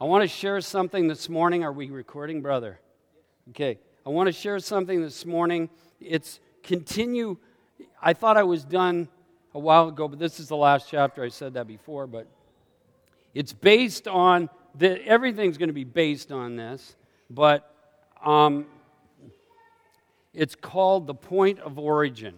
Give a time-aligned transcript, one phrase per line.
[0.00, 1.64] I want to share something this morning.
[1.64, 2.78] Are we recording, brother?
[3.50, 3.80] Okay.
[4.06, 5.68] I want to share something this morning.
[6.00, 7.36] It's continue.
[8.00, 9.08] I thought I was done
[9.54, 11.24] a while ago, but this is the last chapter.
[11.24, 12.28] I said that before, but
[13.34, 16.94] it's based on the, everything's going to be based on this,
[17.28, 17.74] but
[18.24, 18.66] um,
[20.32, 22.36] it's called the point of origin.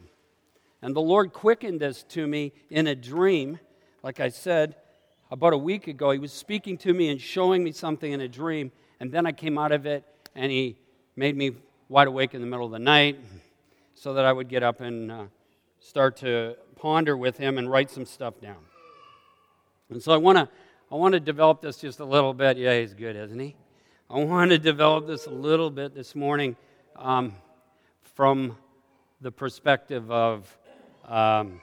[0.80, 3.58] And the Lord quickened this to me in a dream.
[4.02, 4.76] Like I said,
[5.30, 8.28] about a week ago, he was speaking to me and showing me something in a
[8.28, 8.72] dream.
[8.98, 10.76] And then I came out of it, and he
[11.16, 11.52] made me
[11.88, 13.18] wide awake in the middle of the night
[13.94, 15.24] so that I would get up and uh,
[15.78, 18.56] start to ponder with him and write some stuff down.
[19.88, 20.48] And so I want to
[20.92, 22.56] I want to develop this just a little bit.
[22.56, 23.54] Yeah, he's good, isn't he?
[24.08, 26.56] I want to develop this a little bit this morning
[26.96, 27.36] um,
[28.02, 28.56] from
[29.20, 30.58] the perspective of
[31.06, 31.60] um,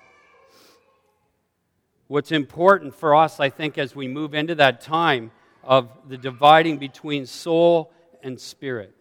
[2.07, 5.31] what's important for us, I think, as we move into that time
[5.63, 7.91] of the dividing between soul
[8.23, 8.94] and spirit.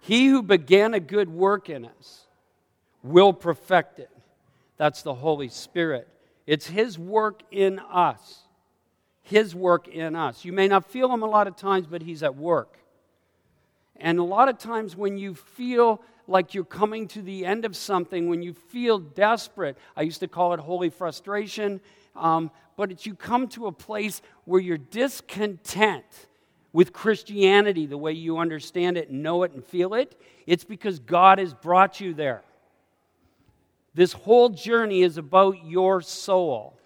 [0.00, 2.26] He who began a good work in us
[3.02, 4.10] will perfect it.
[4.76, 6.08] That's the Holy Spirit.
[6.46, 8.40] It's His work in us.
[9.22, 10.44] His work in us.
[10.44, 12.78] You may not feel Him a lot of times, but He's at work.
[13.96, 17.76] And a lot of times when you feel like you're coming to the end of
[17.76, 19.76] something, when you feel desperate.
[19.96, 21.80] I used to call it holy frustration,
[22.16, 26.04] um, but it's you come to a place where you're discontent
[26.72, 30.20] with Christianity the way you understand it, know it, and feel it.
[30.46, 32.42] It's because God has brought you there.
[33.94, 36.76] This whole journey is about your soul.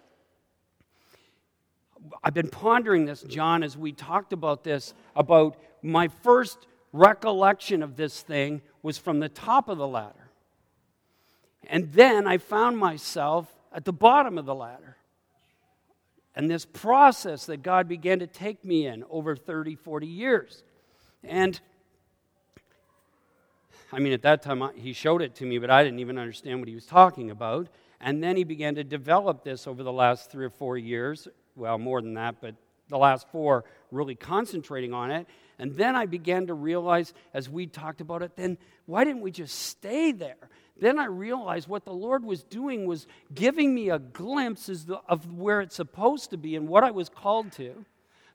[2.22, 7.97] I've been pondering this, John, as we talked about this, about my first recollection of
[7.97, 10.31] this thing was from the top of the ladder.
[11.67, 14.97] And then I found myself at the bottom of the ladder.
[16.34, 20.62] And this process that God began to take me in over 30, 40 years.
[21.25, 21.61] And
[23.92, 26.60] I mean, at that time, he showed it to me, but I didn't even understand
[26.60, 27.69] what he was talking about.
[28.00, 31.27] And then he began to develop this over the last three or four years.
[31.56, 32.54] Well, more than that, but
[32.88, 35.26] the last four really concentrating on it.
[35.59, 39.31] And then I began to realize, as we talked about it, then why didn't we
[39.31, 40.37] just stay there?
[40.81, 44.71] Then I realized what the Lord was doing was giving me a glimpse
[45.09, 47.84] of where it's supposed to be and what I was called to.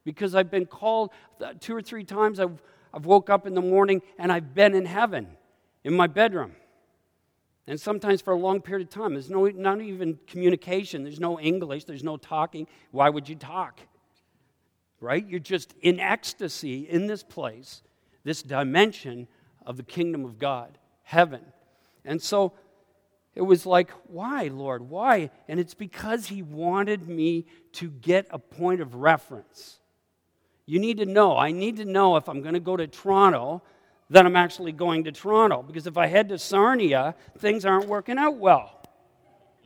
[0.04, 1.12] Because I've been called
[1.42, 2.62] uh, two or three times, I've,
[2.94, 5.28] I've woke up in the morning and I've been in heaven
[5.86, 6.52] in my bedroom.
[7.66, 11.40] And sometimes for a long period of time, there's no, not even communication, there's no
[11.40, 12.68] English, there's no talking.
[12.92, 13.80] Why would you talk?
[15.04, 15.28] Right?
[15.28, 17.84] You're just in ecstasy in this place,
[18.24, 19.28] this dimension
[19.66, 21.42] of the kingdom of God, heaven.
[22.06, 22.54] And so
[23.36, 24.90] it was like, why, Lord?
[24.90, 25.30] Why?
[25.48, 29.80] And it's because He wanted me to get a point of reference.
[30.66, 31.38] You need to know.
[31.38, 33.62] I need to know if I'm going to go to Toronto,
[34.10, 35.64] that I'm actually going to Toronto.
[35.64, 38.82] Because if I head to Sarnia, things aren't working out well.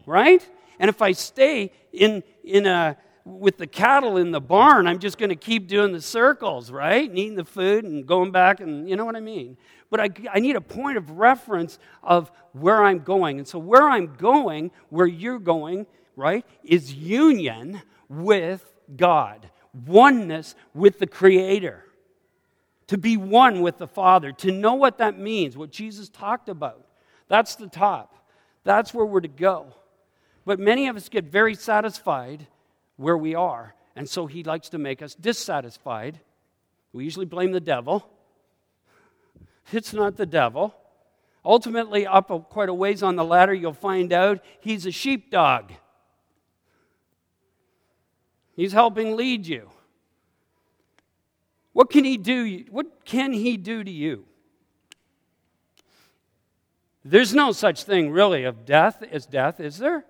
[0.05, 0.47] Right?
[0.79, 2.97] And if I stay in, in a
[3.27, 7.09] with the cattle in the barn, I'm just going to keep doing the circles, right?
[7.09, 9.57] And eating the food and going back, and you know what I mean?
[9.89, 13.37] But I, I need a point of reference of where I'm going.
[13.37, 19.49] And so, where I'm going, where you're going, right, is union with God,
[19.85, 21.83] oneness with the Creator.
[22.87, 26.85] To be one with the Father, to know what that means, what Jesus talked about.
[27.27, 28.15] That's the top.
[28.63, 29.73] That's where we're to go.
[30.45, 32.47] But many of us get very satisfied
[32.97, 33.73] where we are.
[33.95, 36.19] And so he likes to make us dissatisfied.
[36.93, 38.07] We usually blame the devil.
[39.73, 40.73] It's not the devil.
[41.43, 45.73] Ultimately, up a, quite a ways on the ladder, you'll find out he's a sheepdog.
[48.55, 49.69] He's helping lead you.
[51.73, 52.63] What can he do?
[52.69, 54.25] What can he do to you?
[57.05, 60.03] There's no such thing really of death as death, is there?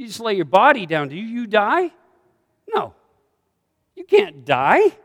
[0.00, 1.10] You just lay your body down.
[1.10, 1.90] Do you die?
[2.74, 2.94] No.
[3.94, 4.96] You can't die.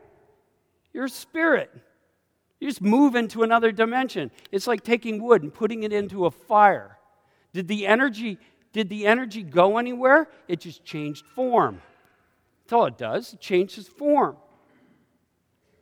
[0.93, 1.69] You're a spirit.
[2.61, 4.31] You just move into another dimension.
[4.53, 6.97] It's like taking wood and putting it into a fire.
[7.51, 8.39] Did the energy
[8.71, 10.29] did the energy go anywhere?
[10.47, 11.81] It just changed form.
[12.63, 13.33] That's all it does.
[13.33, 14.37] It changes form.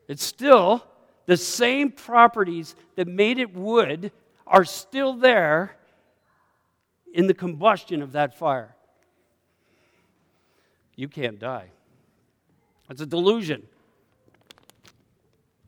[0.07, 0.83] It's still
[1.27, 4.11] the same properties that made it wood
[4.47, 5.77] are still there
[7.13, 8.75] in the combustion of that fire
[10.95, 11.69] you can't die.
[12.89, 13.63] It's a delusion.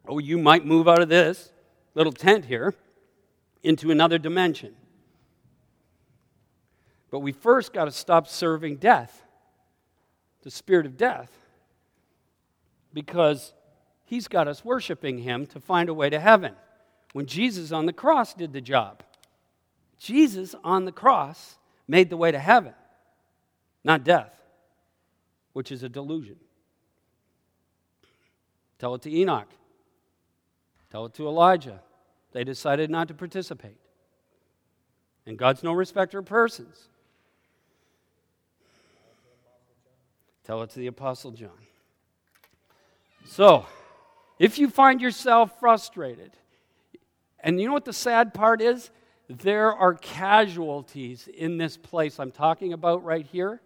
[0.08, 1.52] Oh, you might move out of this
[1.96, 2.76] little tent here
[3.64, 4.76] into another dimension.
[7.10, 9.24] But we first got to stop serving death,
[10.44, 11.32] the spirit of death.
[12.96, 13.54] because
[14.06, 16.56] he's got us worshiping him to find a way to heaven.
[17.14, 19.04] When Jesus on the cross did the job,
[20.00, 21.58] Jesus on the cross
[21.88, 22.74] made the way to heaven,
[23.84, 24.32] not death,
[25.56, 26.36] which is a delusion.
[28.78, 29.48] Tell it to Enoch.
[30.92, 31.80] Tell it to Elijah.
[32.34, 33.78] They decided not to participate.
[35.26, 36.90] And God's no respecter of persons.
[40.44, 41.50] Tell it to the Apostle John.
[43.24, 43.66] So,
[44.38, 46.32] if you find yourself frustrated,
[47.40, 48.92] and you know what the sad part is?
[49.30, 53.62] There are casualties in this place I'm talking about right here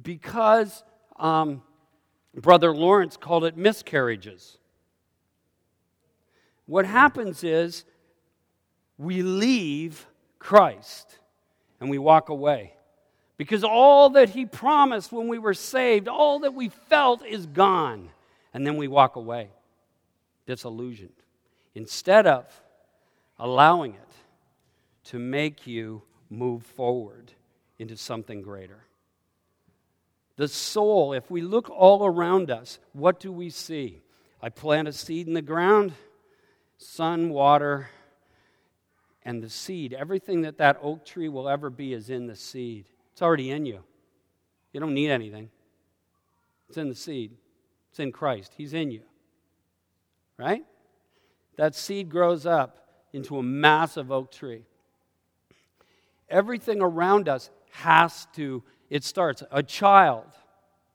[0.00, 0.84] because
[1.18, 1.62] um,
[2.34, 4.58] Brother Lawrence called it miscarriages.
[6.66, 7.84] What happens is
[8.98, 10.06] we leave
[10.38, 11.18] Christ
[11.80, 12.74] and we walk away.
[13.36, 18.10] Because all that He promised when we were saved, all that we felt is gone.
[18.52, 19.50] And then we walk away,
[20.46, 21.12] disillusioned,
[21.74, 22.44] instead of
[23.38, 24.12] allowing it
[25.04, 27.32] to make you move forward
[27.78, 28.87] into something greater.
[30.38, 34.02] The soul, if we look all around us, what do we see?
[34.40, 35.92] I plant a seed in the ground,
[36.76, 37.88] sun, water,
[39.24, 39.92] and the seed.
[39.92, 42.86] Everything that that oak tree will ever be is in the seed.
[43.12, 43.80] It's already in you.
[44.72, 45.50] You don't need anything.
[46.68, 47.32] It's in the seed.
[47.90, 48.52] It's in Christ.
[48.56, 49.02] He's in you.
[50.36, 50.64] Right?
[51.56, 52.78] That seed grows up
[53.12, 54.66] into a massive oak tree.
[56.28, 59.42] Everything around us has to, it starts.
[59.50, 60.26] A child,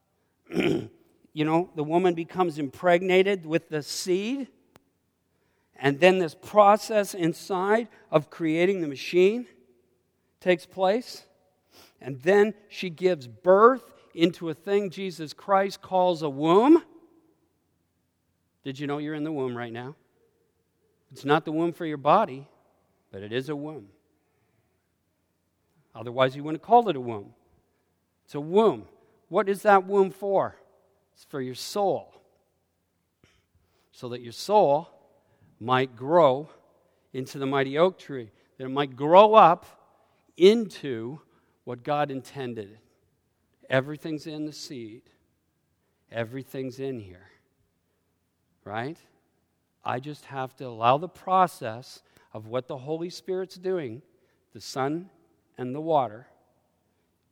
[0.54, 0.90] you
[1.34, 4.48] know, the woman becomes impregnated with the seed,
[5.76, 9.46] and then this process inside of creating the machine
[10.40, 11.24] takes place.
[12.00, 16.82] And then she gives birth into a thing Jesus Christ calls a womb.
[18.62, 19.96] Did you know you're in the womb right now?
[21.10, 22.48] It's not the womb for your body,
[23.10, 23.88] but it is a womb.
[25.94, 27.34] Otherwise, you wouldn't call it a womb.
[28.24, 28.86] It's a womb.
[29.28, 30.56] What is that womb for?
[31.14, 32.12] It's for your soul.
[33.92, 34.88] So that your soul
[35.60, 36.48] might grow
[37.12, 39.66] into the mighty oak tree, that it might grow up
[40.36, 41.20] into
[41.64, 42.78] what God intended.
[43.70, 45.02] Everything's in the seed,
[46.10, 47.28] everything's in here.
[48.64, 48.98] Right?
[49.84, 54.02] I just have to allow the process of what the Holy Spirit's doing,
[54.52, 55.10] the sun
[55.58, 56.26] and the water,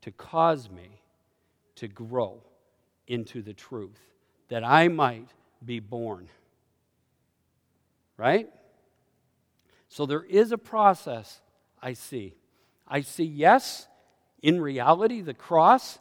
[0.03, 1.01] to cause me
[1.77, 2.43] to grow
[3.07, 4.01] into the truth,
[4.49, 5.29] that I might
[5.65, 6.29] be born.
[8.17, 8.49] Right?
[9.89, 11.41] So there is a process
[11.83, 12.35] I see.
[12.87, 13.89] I see, yes,
[14.43, 15.99] in reality, the cross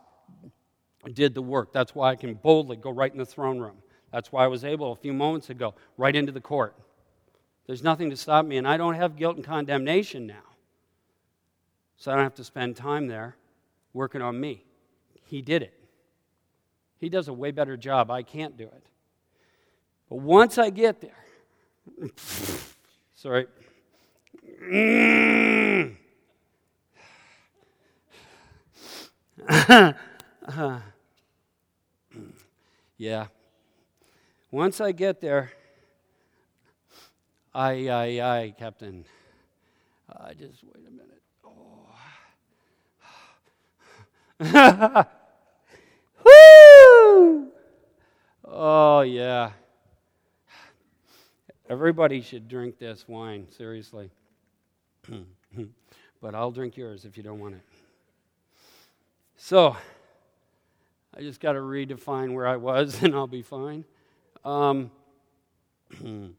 [1.14, 1.74] did the work.
[1.74, 3.78] That's why I can boldly go right in the throne room.
[4.12, 6.76] That's why I was able a few moments ago, right into the court.
[7.66, 10.44] There's nothing to stop me, and I don't have guilt and condemnation now.
[11.98, 13.36] So I don't have to spend time there
[13.94, 14.64] working on me.
[15.26, 15.74] He did it.
[16.98, 18.12] He does a way better job.
[18.12, 18.86] I can't do it.
[20.10, 21.26] But once I get there,
[23.16, 23.48] sorry.
[32.98, 33.28] yeah.
[34.52, 35.52] Once I get there,
[37.54, 39.06] I, I, I, Captain,
[40.10, 41.22] I just wait a minute.
[41.46, 41.88] Oh.
[46.26, 47.52] Woo!
[48.44, 49.52] Oh, yeah.
[51.70, 54.10] Everybody should drink this wine, seriously.
[56.22, 57.62] but I'll drink yours if you don't want it.
[59.38, 59.78] So,
[61.16, 63.86] I just got to redefine where I was and I'll be fine.
[64.44, 64.90] Um,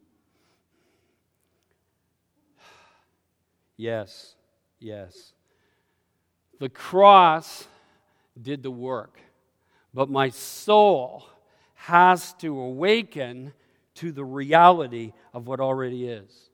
[3.76, 4.34] yes,
[4.80, 5.34] yes.
[6.58, 7.68] The cross
[8.40, 9.20] did the work,
[9.92, 11.24] but my soul
[11.74, 13.52] has to awaken
[13.94, 16.50] to the reality of what already is.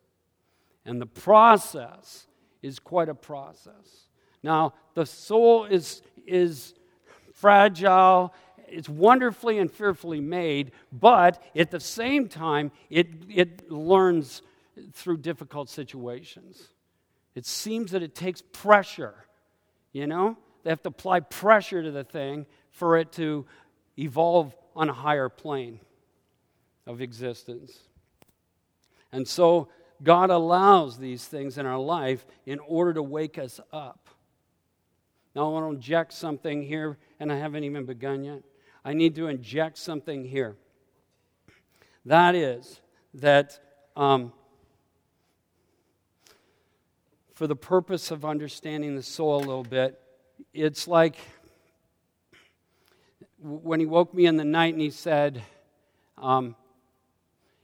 [0.84, 2.26] And the process
[2.62, 4.08] is quite a process.
[4.42, 6.74] Now, the soul is, is
[7.34, 8.34] fragile,
[8.66, 14.42] it's wonderfully and fearfully made, but at the same time, it, it learns
[14.92, 16.68] through difficult situations.
[17.34, 19.14] It seems that it takes pressure,
[19.92, 20.36] you know?
[20.62, 23.46] They have to apply pressure to the thing for it to
[23.98, 25.80] evolve on a higher plane
[26.86, 27.78] of existence.
[29.12, 29.68] And so,
[30.02, 34.08] God allows these things in our life in order to wake us up.
[35.34, 38.42] Now, I want to inject something here, and I haven't even begun yet.
[38.84, 40.56] I need to inject something here.
[42.04, 42.80] That is,
[43.14, 43.58] that
[43.96, 44.32] um,
[47.34, 50.00] for the purpose of understanding the soul a little bit,
[50.52, 51.16] it's like
[53.40, 55.42] when he woke me in the night and he said,
[56.16, 56.56] um,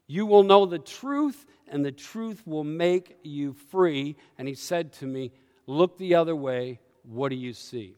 [0.06, 4.16] You will know the truth, and the truth will make you free.
[4.38, 5.32] And he said to me,
[5.66, 6.80] Look the other way.
[7.02, 7.96] What do you see?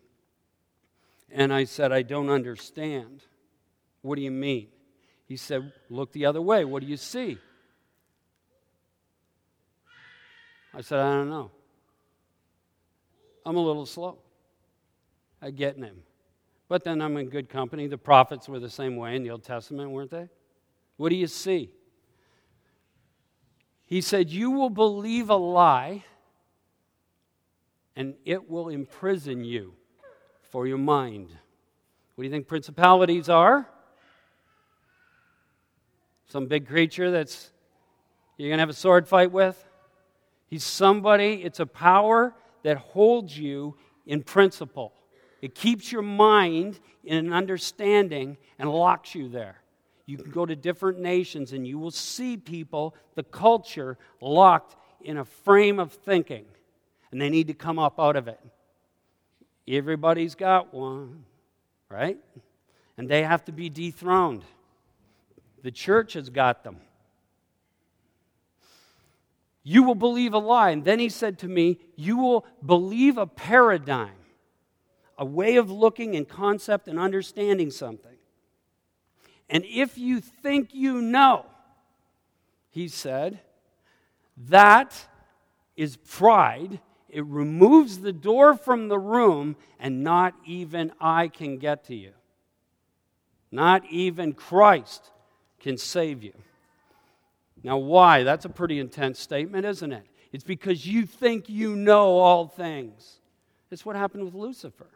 [1.30, 3.22] And I said, I don't understand.
[4.02, 4.68] What do you mean?
[5.26, 6.64] He said, Look the other way.
[6.64, 7.38] What do you see?
[10.72, 11.50] I said, I don't know.
[13.44, 14.18] I'm a little slow
[15.50, 16.02] getting him.
[16.68, 17.86] But then I'm in good company.
[17.86, 20.28] The prophets were the same way in the Old Testament, weren't they?
[20.96, 21.70] What do you see?
[23.84, 26.04] He said, You will believe a lie,
[27.94, 29.74] and it will imprison you
[30.50, 31.28] for your mind.
[32.14, 33.68] What do you think principalities are?
[36.28, 37.52] Some big creature that's
[38.36, 39.62] you're going to have a sword fight with?
[40.48, 44.92] He's somebody, it's a power that holds you in principle.
[45.42, 49.60] It keeps your mind in an understanding and locks you there.
[50.06, 55.18] You can go to different nations and you will see people, the culture, locked in
[55.18, 56.44] a frame of thinking,
[57.10, 58.40] and they need to come up out of it.
[59.68, 61.24] Everybody's got one,
[61.88, 62.18] right?
[62.96, 64.44] And they have to be dethroned.
[65.62, 66.76] The church has got them.
[69.64, 70.70] You will believe a lie.
[70.70, 74.14] And then he said to me, You will believe a paradigm,
[75.18, 78.16] a way of looking and concept and understanding something.
[79.48, 81.46] And if you think you know,
[82.70, 83.40] he said,
[84.48, 85.06] that
[85.76, 86.80] is pride.
[87.08, 92.12] It removes the door from the room, and not even I can get to you.
[93.50, 95.10] Not even Christ
[95.60, 96.34] can save you.
[97.62, 98.22] Now, why?
[98.22, 100.04] That's a pretty intense statement, isn't it?
[100.32, 103.20] It's because you think you know all things.
[103.70, 104.90] It's what happened with Lucifer.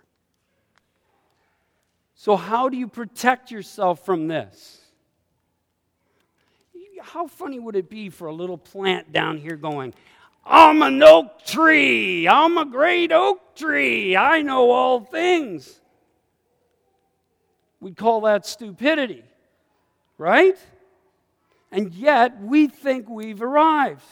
[2.21, 4.83] So, how do you protect yourself from this?
[7.01, 9.95] How funny would it be for a little plant down here going,
[10.45, 15.81] I'm an oak tree, I'm a great oak tree, I know all things?
[17.81, 19.25] We call that stupidity,
[20.19, 20.59] right?
[21.73, 24.05] And yet we think we've arrived.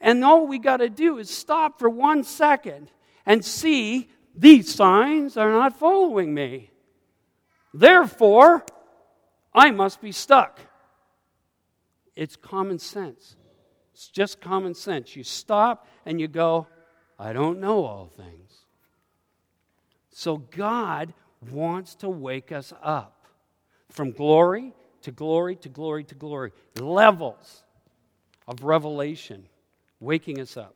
[0.00, 2.90] And all we got to do is stop for one second
[3.24, 6.69] and see these signs are not following me.
[7.72, 8.64] Therefore,
[9.54, 10.60] I must be stuck.
[12.16, 13.36] It's common sense.
[13.94, 15.14] It's just common sense.
[15.14, 16.66] You stop and you go,
[17.18, 18.64] I don't know all things.
[20.10, 21.12] So God
[21.50, 23.26] wants to wake us up
[23.88, 24.72] from glory
[25.02, 26.52] to glory to glory to glory.
[26.78, 27.64] Levels
[28.46, 29.46] of revelation,
[30.00, 30.74] waking us up.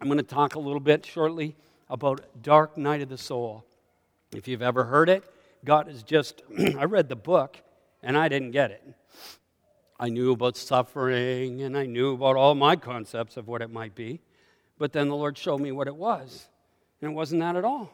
[0.00, 1.56] I'm going to talk a little bit shortly
[1.90, 3.64] about dark night of the soul.
[4.32, 5.24] If you've ever heard it,
[5.64, 6.42] God is just,
[6.78, 7.58] I read the book
[8.02, 8.82] and I didn't get it.
[9.98, 13.94] I knew about suffering and I knew about all my concepts of what it might
[13.94, 14.20] be,
[14.78, 16.46] but then the Lord showed me what it was.
[17.00, 17.90] And it wasn't that at all.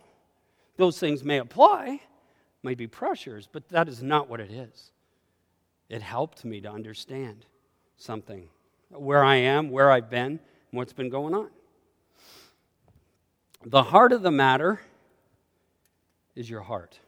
[0.76, 2.00] Those things may apply,
[2.62, 4.90] may be pressures, but that is not what it is.
[5.88, 7.46] It helped me to understand
[7.96, 8.48] something
[8.90, 11.50] where I am, where I've been, what's been going on.
[13.64, 14.80] The heart of the matter
[16.34, 16.98] is your heart.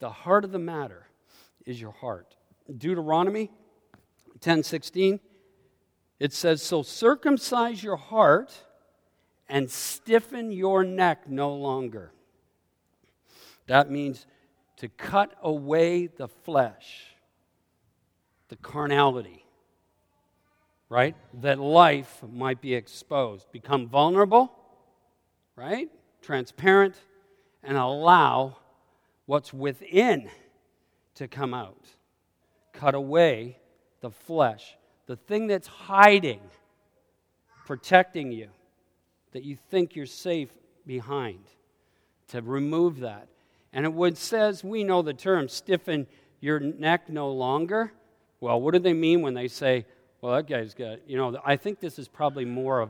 [0.00, 1.06] The heart of the matter
[1.66, 2.36] is your heart.
[2.68, 3.50] Deuteronomy
[4.40, 5.20] 10:16
[6.18, 8.64] it says so circumcise your heart
[9.48, 12.12] and stiffen your neck no longer.
[13.66, 14.26] That means
[14.76, 17.14] to cut away the flesh,
[18.48, 19.44] the carnality,
[20.88, 21.16] right?
[21.34, 24.52] That life might be exposed, become vulnerable,
[25.56, 25.88] right?
[26.22, 26.96] Transparent,
[27.68, 28.56] and allow
[29.26, 30.30] what's within
[31.14, 31.84] to come out.
[32.72, 33.58] Cut away
[34.00, 34.74] the flesh,
[35.06, 36.40] the thing that's hiding,
[37.66, 38.48] protecting you,
[39.32, 40.48] that you think you're safe
[40.86, 41.44] behind,
[42.28, 43.28] to remove that.
[43.74, 46.06] And it would says, we know the term, stiffen
[46.40, 47.92] your neck no longer.
[48.40, 49.84] Well, what do they mean when they say,
[50.22, 52.88] well, that guy's got, you know, I think this is probably more of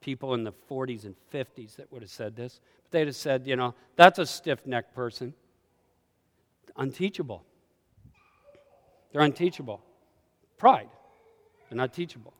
[0.00, 3.46] people in the 40s and 50s that would have said this But they'd have said,
[3.46, 5.34] you know, that's a stiff necked person.
[6.76, 7.44] Unteachable.
[9.12, 9.82] They're unteachable.
[10.56, 10.88] Pride.
[11.68, 12.32] They're not teachable.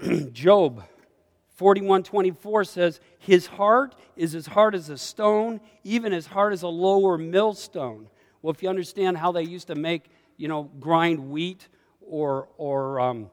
[0.32, 0.82] Job
[1.56, 6.68] 4124 says, His heart is as hard as a stone, even as hard as a
[6.68, 8.08] lower millstone.
[8.42, 10.04] Well, if you understand how they used to make,
[10.36, 11.68] you know, grind wheat
[12.00, 13.30] or, or um,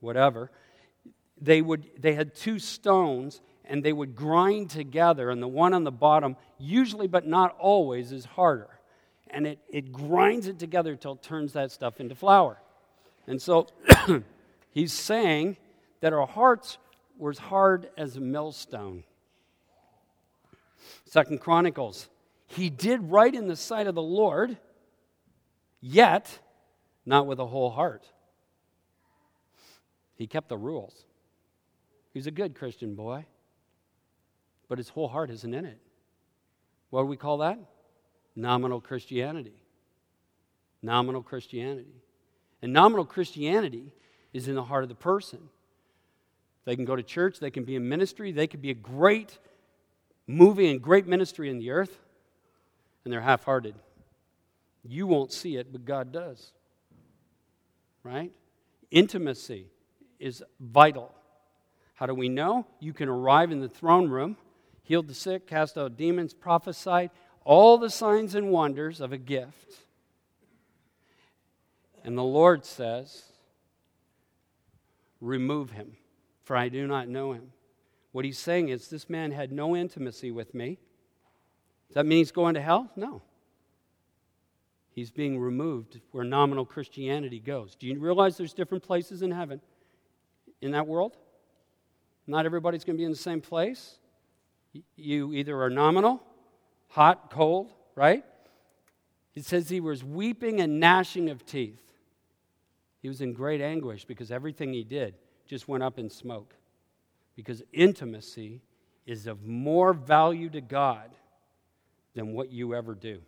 [0.00, 0.50] whatever,
[1.46, 5.84] they, would, they had two stones and they would grind together, and the one on
[5.84, 8.68] the bottom, usually but not always, is harder.
[9.28, 12.60] And it, it grinds it together until it turns that stuff into flour.
[13.26, 13.66] And so
[14.70, 15.56] he's saying
[16.00, 16.78] that our hearts
[17.18, 19.04] were as hard as a millstone.
[21.06, 22.08] Second Chronicles.
[22.46, 24.56] He did right in the sight of the Lord,
[25.80, 26.38] yet
[27.04, 28.04] not with a whole heart.
[30.14, 31.05] He kept the rules.
[32.16, 33.26] He's a good Christian boy,
[34.70, 35.78] but his whole heart isn't in it.
[36.88, 37.58] What do we call that?
[38.34, 39.62] Nominal Christianity.
[40.80, 42.00] Nominal Christianity.
[42.62, 43.92] And nominal Christianity
[44.32, 45.50] is in the heart of the person.
[46.64, 49.36] They can go to church, they can be in ministry, they could be a great
[50.26, 51.98] movie and great ministry in the earth,
[53.04, 53.74] and they're half hearted.
[54.82, 56.54] You won't see it, but God does.
[58.02, 58.32] Right?
[58.90, 59.66] Intimacy
[60.18, 61.12] is vital.
[61.96, 62.66] How do we know?
[62.78, 64.36] You can arrive in the throne room,
[64.82, 67.10] healed the sick, cast out demons, prophesied,
[67.42, 69.72] all the signs and wonders of a gift.
[72.04, 73.24] And the Lord says,
[75.22, 75.96] Remove him,
[76.44, 77.52] for I do not know him.
[78.12, 80.78] What he's saying is, This man had no intimacy with me.
[81.88, 82.90] Does that mean he's going to hell?
[82.94, 83.22] No.
[84.90, 87.74] He's being removed where nominal Christianity goes.
[87.74, 89.62] Do you realize there's different places in heaven,
[90.60, 91.16] in that world?
[92.26, 93.98] Not everybody's going to be in the same place.
[94.96, 96.22] You either are nominal,
[96.88, 98.24] hot, cold, right?
[99.34, 101.82] It says he was weeping and gnashing of teeth.
[103.00, 105.14] He was in great anguish because everything he did
[105.46, 106.54] just went up in smoke.
[107.36, 108.62] Because intimacy
[109.06, 111.10] is of more value to God
[112.14, 113.20] than what you ever do.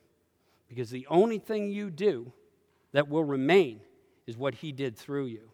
[0.68, 2.32] Because the only thing you do
[2.92, 3.80] that will remain
[4.26, 5.50] is what he did through you.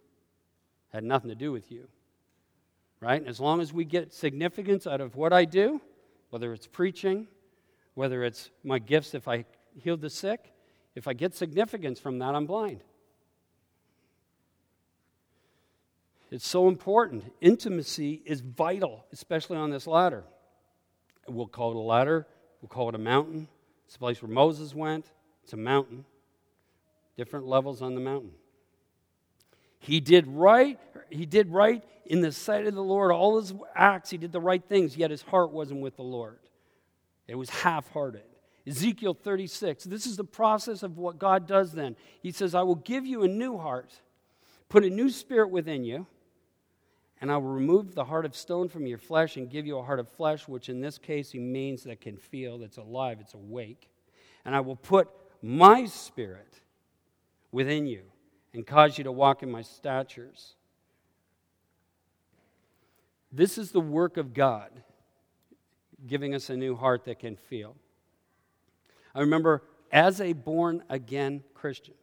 [0.92, 1.88] Had nothing to do with you.
[3.04, 3.26] Right?
[3.26, 5.82] As long as we get significance out of what I do,
[6.30, 7.26] whether it's preaching,
[7.92, 9.44] whether it's my gifts if I
[9.76, 10.54] heal the sick,
[10.94, 12.80] if I get significance from that, I'm blind.
[16.30, 17.30] It's so important.
[17.42, 20.24] Intimacy is vital, especially on this ladder.
[21.28, 22.26] We'll call it a ladder,
[22.62, 23.48] we'll call it a mountain.
[23.84, 25.10] It's the place where Moses went,
[25.42, 26.06] it's a mountain.
[27.18, 28.32] Different levels on the mountain.
[29.84, 30.78] He did right,
[31.10, 33.12] he did right in the sight of the Lord.
[33.12, 36.38] All his acts, he did the right things, yet his heart wasn't with the Lord.
[37.28, 38.24] It was half hearted.
[38.66, 41.96] Ezekiel 36, this is the process of what God does then.
[42.22, 43.92] He says, I will give you a new heart,
[44.70, 46.06] put a new spirit within you
[47.20, 49.82] and I will remove the heart of stone from your flesh and give you a
[49.82, 53.34] heart of flesh, which in this case he means that can feel, that's alive, it's
[53.34, 53.88] awake.
[54.44, 55.08] And I will put
[55.40, 56.60] my spirit
[57.50, 58.02] within you
[58.54, 60.54] and cause you to walk in my statutes.
[63.30, 64.70] This is the work of God,
[66.06, 67.76] giving us a new heart that can feel.
[69.14, 71.94] I remember as a born again Christian,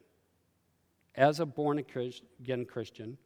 [1.16, 3.18] as a born again Christian,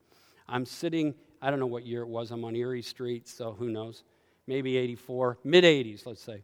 [0.48, 2.32] I'm sitting I don't know what year it was.
[2.32, 4.04] I'm on Erie Street, so who knows?
[4.48, 6.44] Maybe 84, mid 80s, let's say.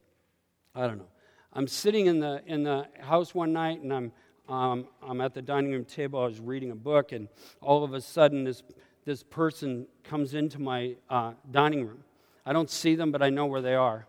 [0.76, 1.08] I don't know.
[1.54, 4.12] I'm sitting in the, in the house one night and I'm,
[4.50, 6.20] um, I'm at the dining room table.
[6.20, 7.28] I was reading a book, and
[7.62, 8.64] all of a sudden, this,
[9.06, 12.04] this person comes into my uh, dining room.
[12.46, 14.08] I don't see them, but I know where they are.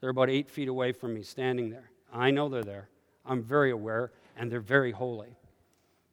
[0.00, 1.90] They're about eight feet away from me, standing there.
[2.12, 2.88] I know they're there.
[3.24, 5.36] I'm very aware, and they're very holy.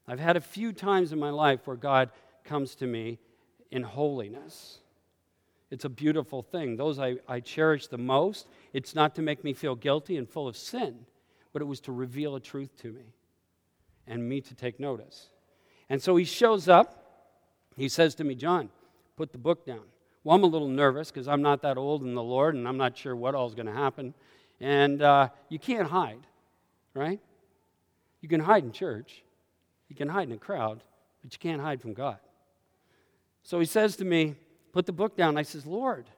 [0.08, 2.12] I've had a few times in my life where God
[2.44, 3.20] comes to me
[3.72, 4.80] in holiness.
[5.72, 6.78] It's a beautiful thing.
[6.78, 8.48] Those I, I cherish the most.
[8.72, 11.06] It's not to make me feel guilty and full of sin,
[11.54, 13.04] but it was to reveal a truth to me
[14.08, 15.30] and me to take notice.
[15.90, 17.02] And so he shows up.
[17.76, 18.70] He says to me, John,
[19.18, 19.84] put the book down.
[20.24, 22.78] Well, I'm a little nervous because I'm not that old in the Lord and I'm
[22.78, 24.14] not sure what all is going to happen.
[24.60, 26.26] And uh, you can't hide,
[26.94, 27.20] right?
[28.22, 29.24] You can hide in church,
[29.88, 30.82] you can hide in a crowd,
[31.22, 32.18] but you can't hide from God.
[33.44, 34.36] So he says to me,
[34.76, 35.38] Put the book down.
[35.38, 36.10] I says, Lord,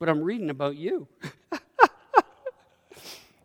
[0.00, 1.06] but I'm reading about you.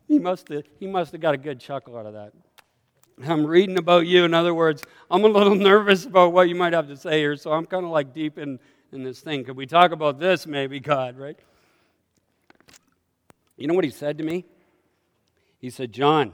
[0.08, 2.34] he must have he must have got a good chuckle out of that.
[3.26, 4.24] I'm reading about you.
[4.24, 7.36] In other words, I'm a little nervous about what you might have to say here,
[7.36, 8.60] so I'm kind of like deep in,
[8.92, 9.44] in this thing.
[9.44, 11.38] Could we talk about this, maybe, God, right?
[13.58, 14.46] You know what he said to me?
[15.60, 16.32] He said, John,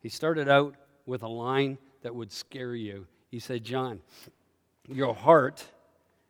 [0.00, 0.74] he started out
[1.06, 3.06] with a line that would scare you.
[3.30, 4.00] He said, John,
[4.86, 5.64] your heart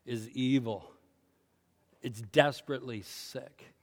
[0.04, 0.92] is evil.
[2.02, 3.74] It's desperately sick.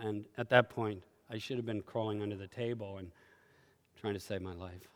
[0.00, 3.10] And at that point, I should have been crawling under the table and
[4.02, 4.88] trying to save my life.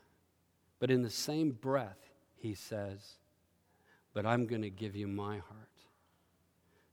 [0.81, 3.15] But in the same breath, he says,
[4.13, 5.71] But I'm going to give you my heart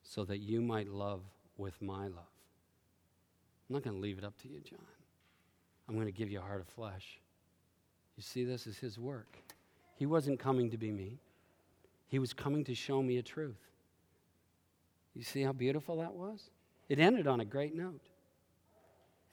[0.03, 1.21] so that you might love
[1.57, 2.31] with my love.
[3.67, 4.79] I'm not going to leave it up to you, John.
[5.89, 7.19] I'm going to give you a heart of flesh.
[8.15, 9.37] You see, this is his work.
[9.95, 11.19] He wasn't coming to be me,
[12.07, 13.57] he was coming to show me a truth.
[15.15, 16.49] You see how beautiful that was?
[16.89, 18.01] It ended on a great note.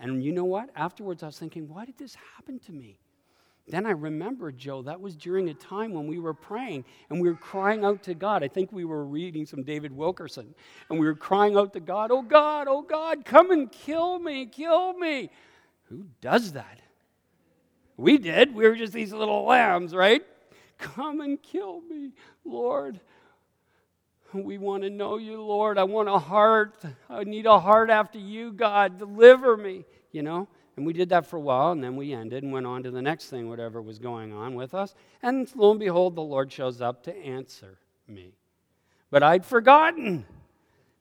[0.00, 0.70] And you know what?
[0.74, 2.98] Afterwards, I was thinking, why did this happen to me?
[3.68, 7.28] Then I remembered, Joe, that was during a time when we were praying and we
[7.28, 8.42] were crying out to God.
[8.42, 10.54] I think we were reading some David Wilkerson
[10.88, 14.46] and we were crying out to God, Oh God, oh God, come and kill me,
[14.46, 15.30] kill me.
[15.84, 16.80] Who does that?
[17.96, 18.54] We did.
[18.54, 20.22] We were just these little lambs, right?
[20.78, 22.12] Come and kill me,
[22.44, 22.98] Lord.
[24.32, 25.78] We want to know you, Lord.
[25.78, 26.82] I want a heart.
[27.08, 28.98] I need a heart after you, God.
[28.98, 30.48] Deliver me, you know?
[30.76, 32.90] And we did that for a while, and then we ended and went on to
[32.90, 34.94] the next thing, whatever was going on with us.
[35.22, 38.34] And lo and behold, the Lord shows up to answer me.
[39.10, 40.24] But I'd forgotten.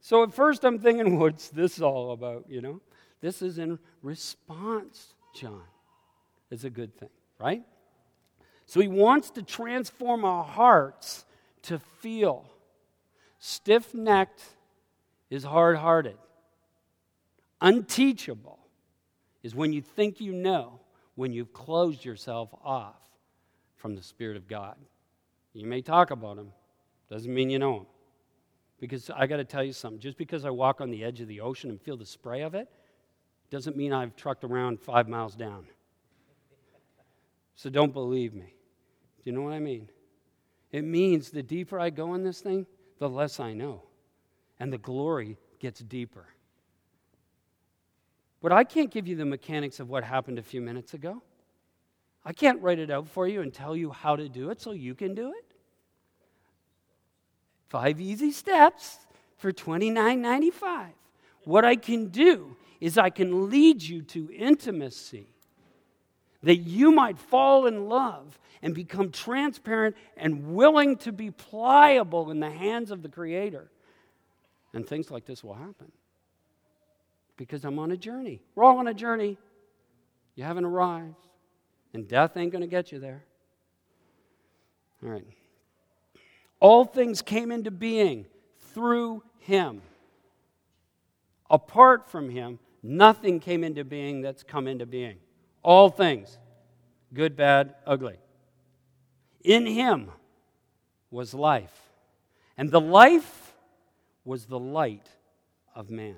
[0.01, 2.81] So at first I'm thinking, what's this all about, you know?
[3.21, 5.63] This is in response, John.
[6.49, 7.63] It's a good thing, right?
[8.65, 11.25] So he wants to transform our hearts
[11.63, 12.49] to feel
[13.39, 14.43] Stiff necked
[15.29, 16.17] is hard hearted.
[17.61, 18.59] Unteachable
[19.43, 20.79] is when you think you know,
[21.15, 22.95] when you've closed yourself off
[23.75, 24.75] from the Spirit of God.
[25.53, 26.51] You may talk about Him,
[27.09, 27.85] doesn't mean you know Him.
[28.79, 31.27] Because I got to tell you something just because I walk on the edge of
[31.27, 32.69] the ocean and feel the spray of it,
[33.49, 35.65] doesn't mean I've trucked around five miles down.
[37.55, 38.53] So don't believe me.
[39.17, 39.89] Do you know what I mean?
[40.71, 42.65] It means the deeper I go in this thing,
[42.99, 43.83] the less I know.
[44.59, 46.25] And the glory gets deeper.
[48.41, 51.21] But I can't give you the mechanics of what happened a few minutes ago.
[52.23, 54.71] I can't write it out for you and tell you how to do it so
[54.71, 55.45] you can do it.
[57.69, 58.99] Five easy steps
[59.37, 60.89] for $29.95.
[61.45, 65.27] What I can do is I can lead you to intimacy
[66.43, 72.39] that you might fall in love and become transparent and willing to be pliable in
[72.39, 73.69] the hands of the Creator.
[74.73, 75.91] And things like this will happen
[77.37, 78.41] because I'm on a journey.
[78.53, 79.37] We're all on a journey.
[80.35, 81.15] You haven't arrived,
[81.93, 83.23] and death ain't going to get you there.
[85.03, 85.25] All right.
[86.59, 88.25] All things came into being
[88.73, 89.81] through Him.
[91.49, 95.17] Apart from Him, nothing came into being that's come into being.
[95.63, 96.37] All things
[97.13, 98.17] good, bad, ugly.
[99.43, 100.11] In him
[101.11, 101.75] was life,
[102.57, 103.53] and the life
[104.23, 105.09] was the light
[105.73, 106.17] of man.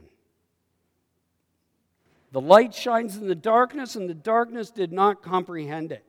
[2.32, 6.06] The light shines in the darkness, and the darkness did not comprehend it.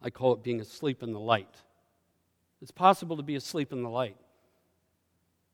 [0.00, 1.54] I call it being asleep in the light.
[2.62, 4.16] It's possible to be asleep in the light.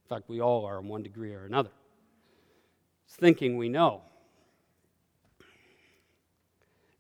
[0.05, 1.71] In fact, we all are in one degree or another.
[3.07, 4.03] It's thinking we know.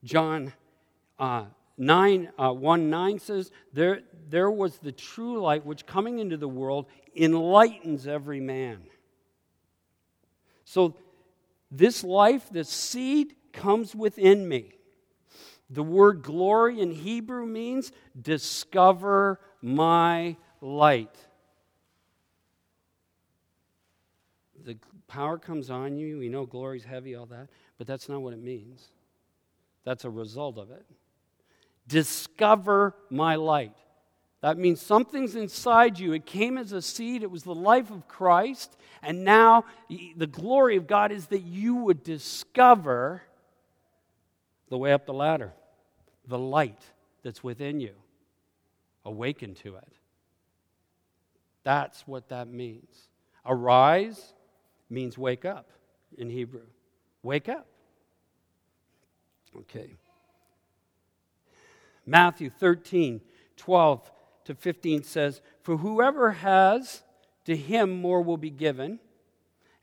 [0.04, 0.52] John
[1.18, 1.44] uh,
[1.78, 6.48] 9, uh, 1 9 says, there, there was the true light which coming into the
[6.48, 8.80] world enlightens every man.
[10.64, 10.96] So,
[11.70, 14.72] this life, this seed, comes within me.
[15.70, 21.16] The word glory in Hebrew means discover my light.
[24.64, 24.76] The
[25.08, 26.18] power comes on you.
[26.18, 28.90] We know glory's heavy, all that, but that's not what it means.
[29.84, 30.84] That's a result of it.
[31.88, 33.76] Discover my light.
[34.40, 36.12] That means something's inside you.
[36.12, 38.76] It came as a seed, it was the life of Christ.
[39.02, 39.64] And now
[40.16, 43.22] the glory of God is that you would discover
[44.68, 45.52] the way up the ladder,
[46.26, 46.80] the light
[47.22, 47.94] that's within you.
[49.04, 49.92] Awaken to it.
[51.64, 53.08] That's what that means.
[53.44, 54.34] Arise
[54.88, 55.70] means wake up
[56.16, 56.66] in Hebrew.
[57.22, 57.66] Wake up.
[59.56, 59.94] Okay.
[62.06, 63.20] Matthew 13,
[63.56, 64.10] 12
[64.44, 67.02] to 15 says, For whoever has,
[67.44, 68.98] to him more will be given,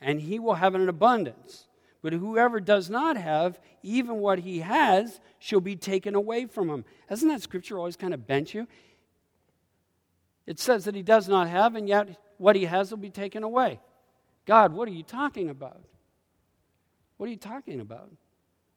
[0.02, 1.68] and he will have an abundance.
[2.02, 6.86] But whoever does not have, even what he has, shall be taken away from him.
[7.08, 8.68] Hasn't that scripture always kind of bent you?
[10.46, 13.44] It says that he does not have, and yet what he has will be taken
[13.44, 13.80] away.
[14.46, 15.82] God, what are you talking about?
[17.18, 18.10] What are you talking about?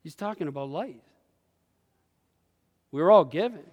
[0.02, 1.02] He's talking about light.
[2.90, 3.64] We're all given.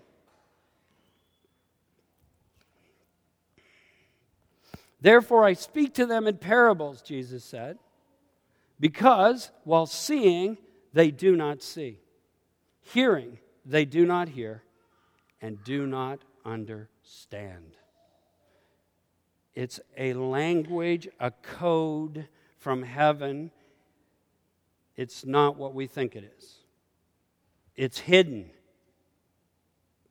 [5.01, 7.77] Therefore, I speak to them in parables, Jesus said,
[8.79, 10.57] because while seeing,
[10.93, 11.99] they do not see.
[12.81, 14.63] Hearing, they do not hear
[15.41, 17.75] and do not understand.
[19.53, 23.51] It's a language, a code from heaven.
[24.99, 26.57] It's not what we think it is,
[27.77, 28.51] it's hidden.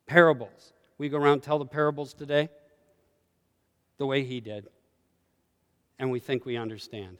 [0.07, 0.73] Parables.
[0.97, 2.49] We go around tell the parables today
[3.99, 4.65] the way he did,
[5.99, 7.17] and we think we understand.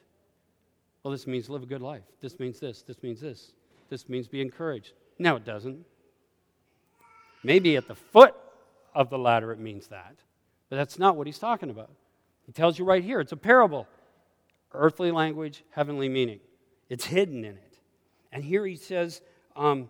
[1.03, 2.01] Well, this means live a good life.
[2.19, 2.81] This means this.
[2.81, 3.51] This means this.
[3.91, 4.93] This means be encouraged.
[5.19, 5.85] No, it doesn't.
[7.43, 8.33] Maybe at the foot
[8.95, 10.15] of the ladder it means that,
[10.71, 11.91] but that's not what he's talking about.
[12.47, 13.87] He tells you right here it's a parable
[14.73, 16.39] earthly language, heavenly meaning.
[16.89, 17.77] It's hidden in it.
[18.31, 19.21] And here he says,
[19.55, 19.89] um,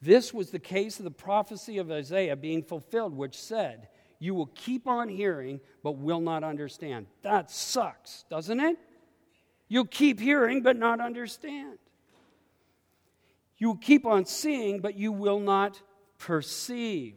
[0.00, 4.50] This was the case of the prophecy of Isaiah being fulfilled, which said, You will
[4.54, 7.06] keep on hearing, but will not understand.
[7.22, 8.76] That sucks, doesn't it?
[9.68, 11.78] You'll keep hearing, but not understand.
[13.58, 15.80] You will keep on seeing, but you will not
[16.18, 17.14] perceive.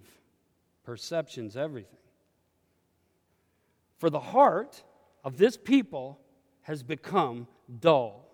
[0.84, 1.97] Perception's everything.
[3.97, 4.84] For the heart
[5.23, 6.19] of this people
[6.62, 7.47] has become
[7.80, 8.28] dull,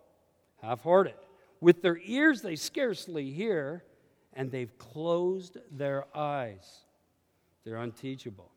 [0.62, 1.16] half hearted.
[1.60, 3.84] With their ears they scarcely hear,
[4.34, 6.80] and they've closed their eyes.
[7.64, 8.52] They're unteachable.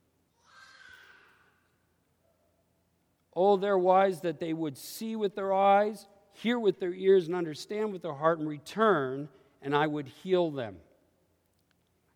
[3.37, 7.35] Oh, they're wise that they would see with their eyes, hear with their ears, and
[7.35, 9.29] understand with their heart, and return,
[9.61, 10.77] and I would heal them.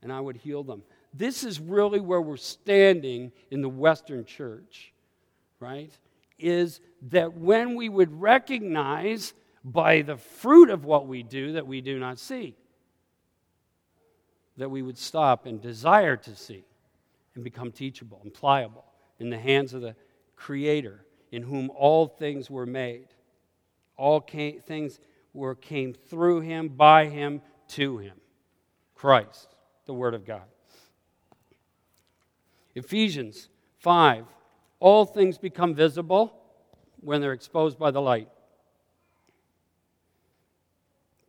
[0.00, 0.82] And I would heal them.
[1.12, 4.92] This is really where we're standing in the Western church,
[5.58, 5.90] right?
[6.38, 11.80] Is that when we would recognize by the fruit of what we do that we
[11.80, 12.56] do not see,
[14.56, 16.64] that we would stop and desire to see
[17.34, 18.84] and become teachable and pliable
[19.18, 19.94] in the hands of the
[20.36, 23.08] Creator in whom all things were made.
[23.96, 25.00] All came, things
[25.32, 28.16] were, came through him, by him, to him.
[28.94, 29.54] Christ,
[29.86, 30.42] the Word of God.
[32.74, 33.48] Ephesians
[33.78, 34.24] 5
[34.80, 36.32] All things become visible
[37.00, 38.28] when they're exposed by the light.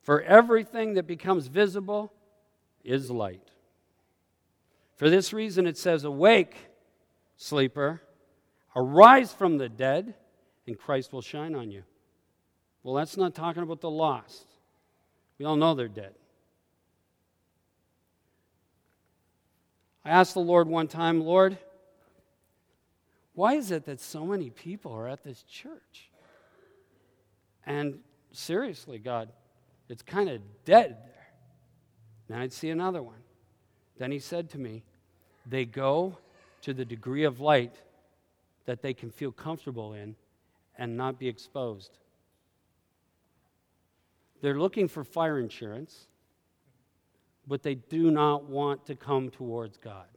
[0.04, 2.12] For everything that becomes visible
[2.84, 3.52] is light.
[4.96, 6.56] For this reason, it says, Awake,
[7.38, 8.02] sleeper
[8.76, 10.14] Arise from the dead,
[10.68, 11.84] and Christ will shine on you.
[12.84, 14.46] Well, that's not talking about the lost.
[15.38, 16.14] We all know they're dead.
[20.06, 21.58] I asked the Lord one time, Lord,
[23.40, 26.12] why is it that so many people are at this church?
[27.66, 28.00] And
[28.34, 29.30] seriously, God,
[29.88, 31.28] it's kind of dead there.
[32.28, 33.24] Then I'd see another one.
[33.98, 34.84] Then he said to me,
[35.46, 36.18] They go
[36.64, 37.78] to the degree of light
[38.66, 40.18] that they can feel comfortable in
[40.78, 41.98] and not be exposed.
[44.42, 46.08] They're looking for fire insurance,
[47.48, 50.08] but they do not want to come towards God.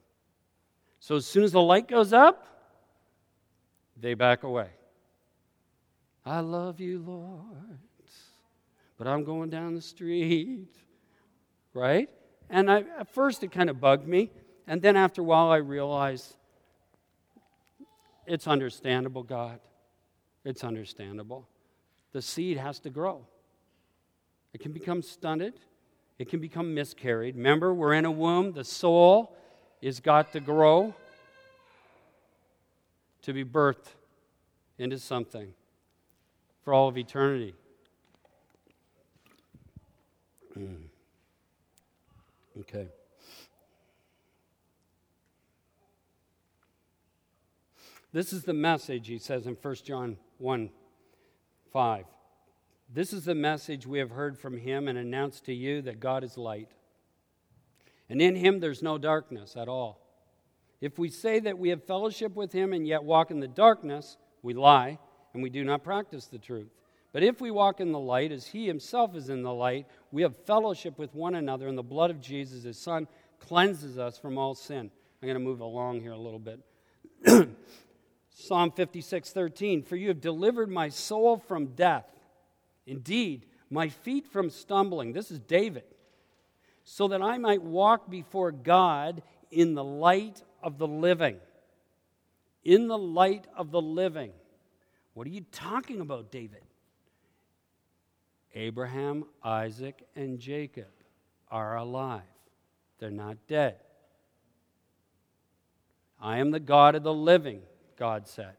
[0.99, 2.49] So as soon as the light goes up,
[3.99, 4.69] they back away.
[6.25, 7.79] I love you, Lord,
[8.97, 10.75] but I'm going down the street.
[11.73, 12.09] Right?
[12.49, 14.31] And I, at first it kind of bugged me.
[14.67, 16.35] And then after a while, I realized
[18.25, 19.59] it's understandable, God.
[20.45, 21.47] It's understandable.
[22.11, 23.25] The seed has to grow.
[24.53, 25.55] It can become stunted,
[26.19, 27.35] it can become miscarried.
[27.35, 28.53] Remember, we're in a womb.
[28.53, 29.35] The soul
[29.81, 30.93] is got to grow
[33.23, 33.93] to be birthed
[34.77, 35.53] into something
[36.63, 37.55] for all of eternity.
[40.57, 40.83] Mm.
[42.59, 42.87] Okay.
[48.11, 50.69] This is the message, he says in 1 John 1
[51.71, 52.05] 5.
[52.93, 56.23] This is the message we have heard from him and announced to you that God
[56.23, 56.69] is light.
[58.07, 60.02] And in him there's no darkness at all.
[60.83, 64.17] If we say that we have fellowship with him and yet walk in the darkness,
[64.41, 64.99] we lie
[65.33, 66.67] and we do not practice the truth.
[67.13, 70.23] But if we walk in the light as he himself is in the light, we
[70.23, 73.07] have fellowship with one another, and the blood of Jesus, his son,
[73.39, 74.91] cleanses us from all sin.
[75.21, 76.59] I'm going to move along here a little bit.
[78.31, 82.11] Psalm 56 13, for you have delivered my soul from death.
[82.85, 85.13] Indeed, my feet from stumbling.
[85.13, 85.85] This is David.
[86.83, 91.37] So that I might walk before God in the light of the living.
[92.63, 94.31] In the light of the living.
[95.13, 96.63] What are you talking about, David?
[98.55, 100.87] Abraham, Isaac, and Jacob
[101.51, 102.21] are alive,
[102.99, 103.75] they're not dead.
[106.19, 107.61] I am the God of the living.
[107.97, 108.55] God said.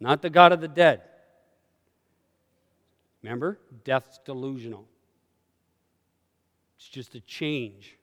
[0.00, 1.02] Not the God of the dead.
[3.22, 3.58] Remember?
[3.84, 4.86] Death's delusional.
[6.76, 7.95] It's just a change.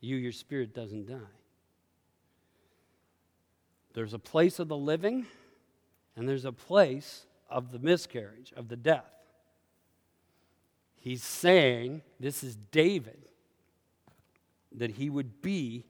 [0.00, 1.16] You, your spirit doesn't die.
[3.94, 5.26] There's a place of the living,
[6.16, 9.10] and there's a place of the miscarriage, of the death.
[11.00, 13.18] He's saying, this is David,
[14.76, 15.84] that he would be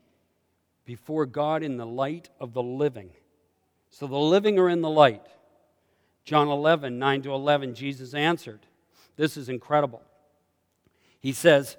[0.84, 3.10] before God in the light of the living.
[3.90, 5.26] So the living are in the light.
[6.24, 8.60] John 11, 9 to 11, Jesus answered.
[9.16, 10.02] This is incredible.
[11.20, 11.76] He says,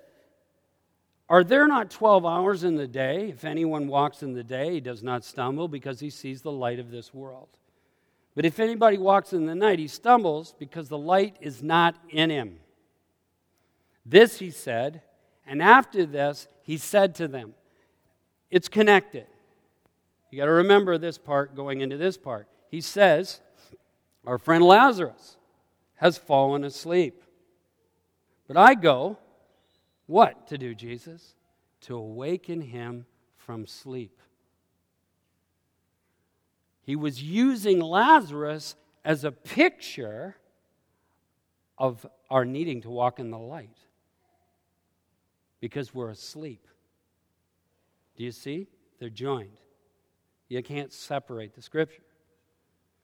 [1.29, 3.29] Are there not 12 hours in the day?
[3.29, 6.79] If anyone walks in the day, he does not stumble because he sees the light
[6.79, 7.49] of this world.
[8.35, 12.31] But if anybody walks in the night, he stumbles because the light is not in
[12.31, 12.59] him.
[14.05, 15.03] This he said,
[15.45, 17.53] and after this, he said to them,
[18.49, 19.27] It's connected.
[20.31, 22.47] You got to remember this part going into this part.
[22.69, 23.41] He says,
[24.25, 25.37] Our friend Lazarus
[25.95, 27.23] has fallen asleep.
[28.47, 29.17] But I go,
[30.09, 31.35] what to do, Jesus?
[31.81, 33.05] To awaken him
[33.37, 34.19] from sleep.
[36.81, 40.35] He was using Lazarus as a picture
[41.77, 43.77] of our needing to walk in the light
[45.59, 46.67] because we're asleep.
[48.17, 48.65] Do you see?
[48.97, 49.59] They're joined.
[50.47, 52.01] You can't separate the scripture.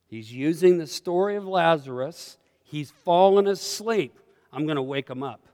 [0.08, 2.40] He's using the story of Lazarus.
[2.64, 4.20] He's fallen asleep.
[4.52, 5.46] I'm going to wake him up.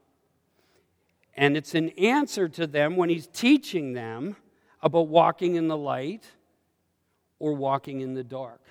[1.36, 4.36] And it's an answer to them when he's teaching them
[4.82, 6.26] about walking in the light
[7.39, 8.62] or walking in the dark.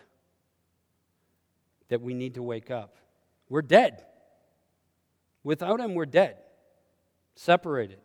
[1.88, 2.96] That we need to wake up.
[3.49, 4.05] We're dead.
[5.42, 6.37] Without him, we're dead,
[7.35, 7.99] separated.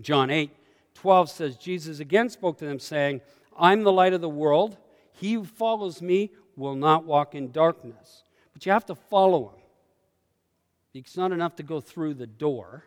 [0.00, 0.50] John 8
[0.94, 3.22] 12 says, Jesus again spoke to them, saying,
[3.58, 4.76] I'm the light of the world.
[5.12, 8.24] He who follows me will not walk in darkness.
[8.52, 9.62] But you have to follow him.
[10.94, 12.84] It's not enough to go through the door.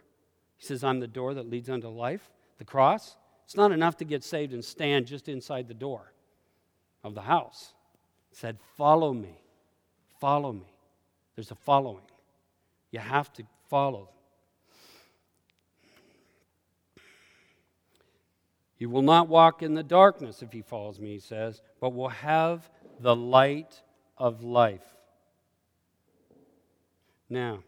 [0.65, 3.17] Says, I'm the door that leads unto life, the cross.
[3.43, 6.11] It's not enough to get saved and stand just inside the door
[7.03, 7.73] of the house.
[8.29, 9.39] He said, Follow me.
[10.19, 10.73] Follow me.
[11.35, 12.01] There's a following.
[12.89, 14.09] You have to follow.
[18.77, 22.09] He will not walk in the darkness if he follows me, he says, but will
[22.09, 23.81] have the light
[24.17, 24.83] of life.
[27.29, 27.63] Now,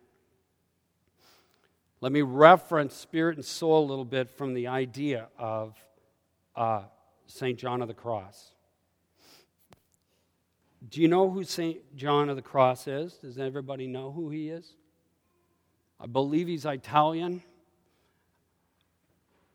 [1.99, 5.75] let me reference spirit and soul a little bit from the idea of
[6.55, 6.83] uh,
[7.25, 7.57] St.
[7.57, 8.51] John of the Cross.
[10.87, 11.95] Do you know who St.
[11.95, 13.13] John of the Cross is?
[13.13, 14.73] Does everybody know who he is?
[15.99, 17.41] I believe he's Italian.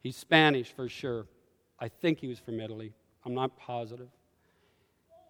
[0.03, 1.27] He's Spanish for sure.
[1.79, 2.93] I think he was from Italy.
[3.25, 4.09] I'm not positive.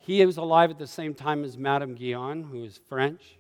[0.00, 3.38] He was alive at the same time as Madame Guyon, who is French,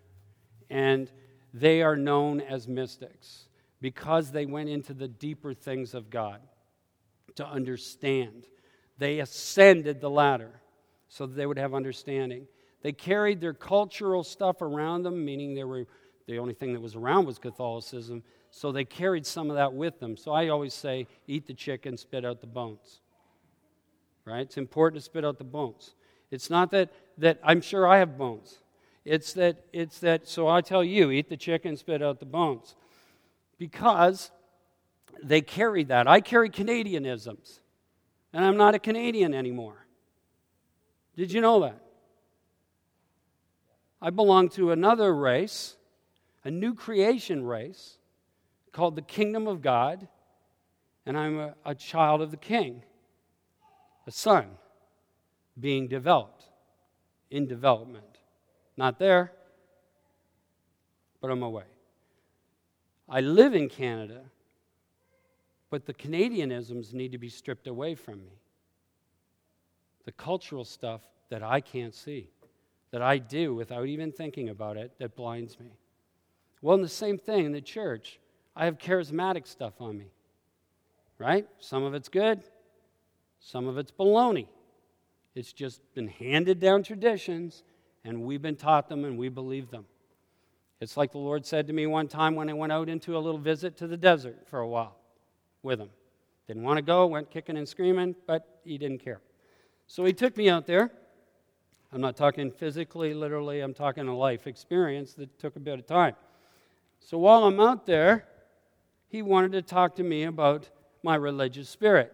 [0.68, 1.10] and
[1.54, 3.46] they are known as mystics
[3.82, 6.40] because they went into the deeper things of God
[7.34, 8.46] to understand.
[8.96, 10.52] They ascended the ladder
[11.08, 12.46] so that they would have understanding.
[12.82, 15.86] They carried their cultural stuff around them, meaning they were
[16.28, 19.98] the only thing that was around was Catholicism, so they carried some of that with
[19.98, 20.16] them.
[20.16, 23.00] So I always say, eat the chicken, spit out the bones.
[24.24, 24.42] Right?
[24.42, 25.94] It's important to spit out the bones.
[26.30, 28.60] It's not that, that I'm sure I have bones.
[29.04, 32.76] It's that, it's that, so I tell you, eat the chicken, spit out the bones
[33.62, 34.32] because
[35.22, 36.08] they carry that.
[36.08, 37.60] I carry Canadianisms,
[38.32, 39.86] and I'm not a Canadian anymore.
[41.16, 41.80] Did you know that?
[44.00, 45.76] I belong to another race,
[46.42, 47.98] a new creation race
[48.72, 50.08] called the Kingdom of God,
[51.06, 52.82] and I'm a, a child of the King,
[54.08, 54.46] a son
[55.60, 56.46] being developed,
[57.30, 58.18] in development.
[58.76, 59.30] Not there,
[61.20, 61.71] but I'm away.
[63.12, 64.22] I live in Canada,
[65.68, 68.38] but the Canadianisms need to be stripped away from me.
[70.06, 72.30] The cultural stuff that I can't see,
[72.90, 75.76] that I do without even thinking about it, that blinds me.
[76.62, 78.18] Well, in the same thing in the church,
[78.56, 80.06] I have charismatic stuff on me,
[81.18, 81.46] right?
[81.58, 82.40] Some of it's good,
[83.40, 84.46] some of it's baloney.
[85.34, 87.62] It's just been handed down traditions,
[88.04, 89.84] and we've been taught them and we believe them.
[90.82, 93.20] It's like the Lord said to me one time when I went out into a
[93.20, 94.96] little visit to the desert for a while
[95.62, 95.90] with him.
[96.48, 99.20] Didn't want to go, went kicking and screaming, but he didn't care.
[99.86, 100.90] So he took me out there.
[101.92, 105.86] I'm not talking physically, literally, I'm talking a life experience that took a bit of
[105.86, 106.16] time.
[106.98, 108.26] So while I'm out there,
[109.06, 110.68] he wanted to talk to me about
[111.04, 112.12] my religious spirit.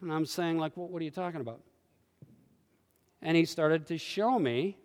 [0.00, 1.60] And I'm saying, like, well, what are you talking about?
[3.20, 4.78] And he started to show me.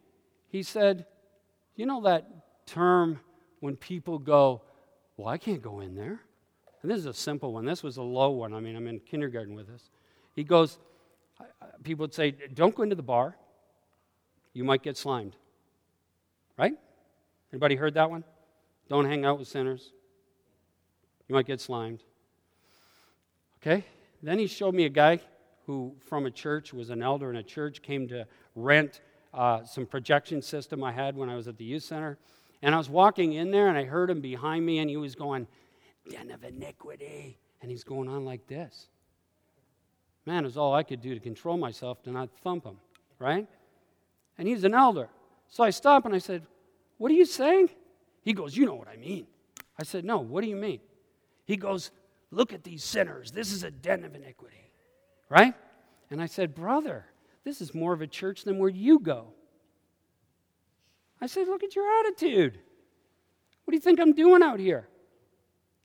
[0.50, 1.06] He said,
[1.78, 2.41] You know that
[2.72, 3.20] term
[3.60, 4.62] when people go,
[5.18, 6.22] Well, I can't go in there.
[6.82, 7.66] and this is a simple one.
[7.66, 8.54] This was a low one.
[8.54, 9.90] I mean, I'm in kindergarten with this.
[10.36, 10.80] He goes,
[11.84, 13.36] people would say, don't go into the bar.
[14.54, 15.36] You might get slimed.
[16.58, 16.74] Right?
[17.52, 18.24] Anybody heard that one?
[18.90, 19.92] Don't hang out with sinners.
[21.28, 22.04] You might get slimed.
[23.62, 23.86] Okay?
[24.22, 25.20] Then he showed me a guy
[25.66, 29.02] who, from a church, was an elder in a church, came to rent
[29.34, 32.18] uh, some projection system I had when I was at the youth center.
[32.62, 35.16] And I was walking in there and I heard him behind me and he was
[35.16, 35.48] going,
[36.10, 37.38] Den of iniquity.
[37.62, 38.88] And he's going on like this.
[40.26, 42.78] Man, it was all I could do to control myself to not thump him,
[43.20, 43.48] right?
[44.38, 45.10] And he's an elder.
[45.48, 46.44] So I stopped and I said,
[46.98, 47.70] What are you saying?
[48.24, 49.28] He goes, You know what I mean.
[49.78, 50.80] I said, No, what do you mean?
[51.46, 51.92] He goes,
[52.32, 53.32] Look at these sinners.
[53.32, 54.72] This is a den of iniquity,
[55.30, 55.54] right?
[56.10, 57.06] And I said, Brother,
[57.44, 59.34] this is more of a church than where you go.
[61.22, 62.60] I said, Look at your attitude.
[63.64, 64.88] What do you think I'm doing out here?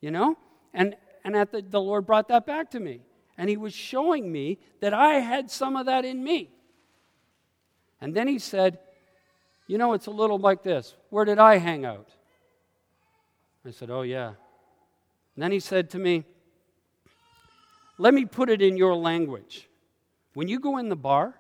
[0.01, 0.37] You know?
[0.73, 3.03] And, and at the, the Lord brought that back to me.
[3.37, 6.51] And He was showing me that I had some of that in me.
[8.01, 8.79] And then He said,
[9.67, 10.95] You know, it's a little like this.
[11.11, 12.09] Where did I hang out?
[13.65, 14.29] I said, Oh, yeah.
[14.29, 16.25] And then He said to me,
[17.99, 19.69] Let me put it in your language.
[20.33, 21.35] When you go in the bar,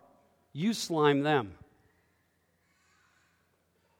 [0.52, 1.54] you slime them.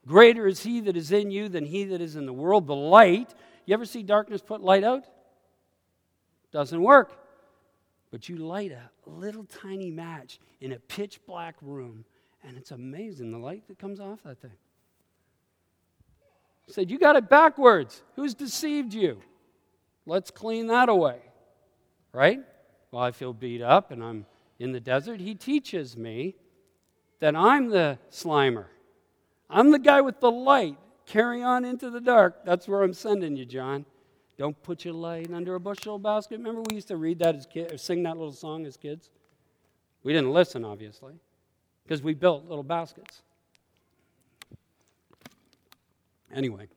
[0.06, 2.66] Greater is he that is in you than he that is in the world.
[2.66, 3.34] The light,
[3.64, 5.04] you ever see darkness put light out?
[6.52, 7.18] Doesn't work.
[8.12, 12.04] But you light a little tiny match in a pitch black room,
[12.44, 14.52] and it's amazing the light that comes off that thing.
[16.68, 18.02] Said, You got it backwards.
[18.14, 19.20] Who's deceived you?
[20.06, 21.18] Let's clean that away.
[22.12, 22.40] Right?
[22.90, 24.26] Well, I feel beat up and I'm
[24.58, 25.20] in the desert.
[25.20, 26.36] He teaches me
[27.20, 28.66] that I'm the slimer.
[29.48, 30.76] I'm the guy with the light.
[31.06, 32.44] Carry on into the dark.
[32.44, 33.84] That's where I'm sending you, John.
[34.38, 36.38] Don't put your light under a bushel basket.
[36.38, 39.10] Remember, we used to read that as kids, or sing that little song as kids?
[40.02, 41.14] We didn't listen, obviously,
[41.84, 43.22] because we built little baskets.
[46.34, 46.68] Anyway,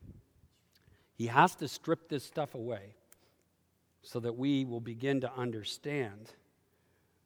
[1.18, 2.94] he has to strip this stuff away
[4.04, 6.32] so that we will begin to understand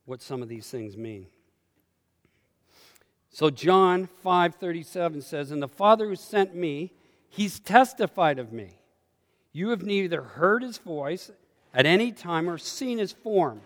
[0.05, 1.27] what some of these things mean.
[3.33, 6.93] So John 5:37 says, "And the Father who sent me,
[7.29, 8.77] he's testified of me.
[9.51, 11.31] You have neither heard his voice
[11.73, 13.63] at any time or seen his form.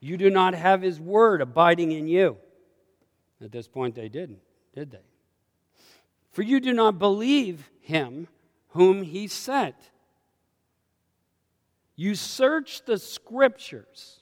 [0.00, 2.36] You do not have his word abiding in you."
[3.40, 4.42] At this point they didn't,
[4.74, 5.04] did they?
[6.32, 8.26] For you do not believe him
[8.70, 9.76] whom he sent.
[11.94, 14.20] You search the scriptures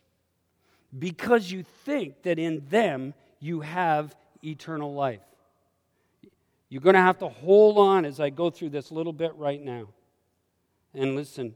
[0.96, 4.14] because you think that in them you have
[4.44, 5.20] eternal life.
[6.68, 9.62] You're going to have to hold on as I go through this little bit right
[9.62, 9.88] now.
[10.92, 11.54] And listen,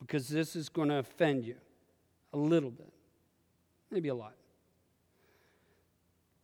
[0.00, 1.56] because this is going to offend you
[2.32, 2.92] a little bit,
[3.90, 4.34] maybe a lot.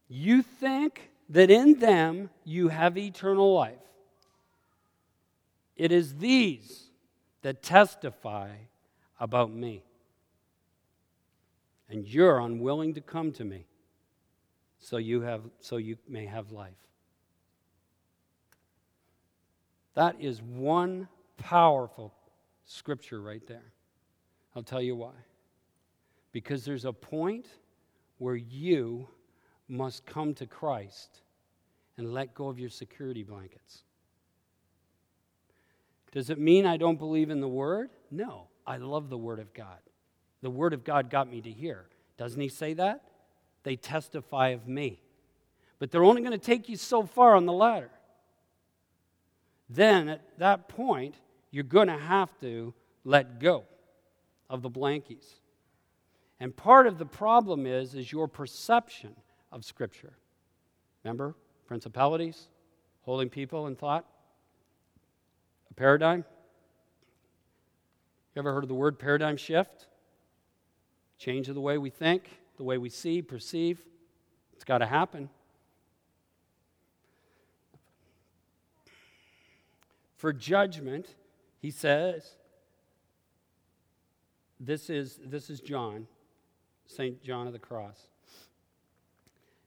[0.08, 3.78] You think that in them you have eternal life.
[5.76, 6.90] It is these
[7.40, 8.50] that testify
[9.18, 9.84] about me.
[11.88, 13.66] And you're unwilling to come to me
[14.82, 16.74] so you, have, so you may have life.
[19.94, 21.06] That is one
[21.36, 22.12] powerful
[22.64, 23.72] scripture right there.
[24.56, 25.12] I'll tell you why.
[26.32, 27.46] Because there's a point
[28.18, 29.06] where you
[29.68, 31.20] must come to Christ
[31.96, 33.84] and let go of your security blankets.
[36.10, 37.90] Does it mean I don't believe in the Word?
[38.10, 38.48] No.
[38.66, 39.78] I love the Word of God.
[40.42, 41.86] The Word of God got me to here.
[42.18, 43.04] Doesn't He say that?
[43.62, 45.00] They testify of me.
[45.78, 47.90] But they're only going to take you so far on the ladder.
[49.68, 51.14] Then at that point,
[51.50, 53.64] you're going to have to let go
[54.48, 55.26] of the blankies.
[56.38, 59.14] And part of the problem is is your perception
[59.50, 60.12] of scripture.
[61.04, 61.34] Remember
[61.66, 62.48] principalities,
[63.02, 64.06] holding people in thought,
[65.70, 66.24] a paradigm.
[68.34, 69.86] You ever heard of the word paradigm shift?
[71.18, 72.24] Change of the way we think
[72.56, 73.82] the way we see, perceive.
[74.54, 75.28] It's got to happen.
[80.16, 81.16] For judgment,
[81.58, 82.36] he says,
[84.60, 86.06] this is, this is John,
[86.86, 87.20] St.
[87.24, 88.06] John of the Cross.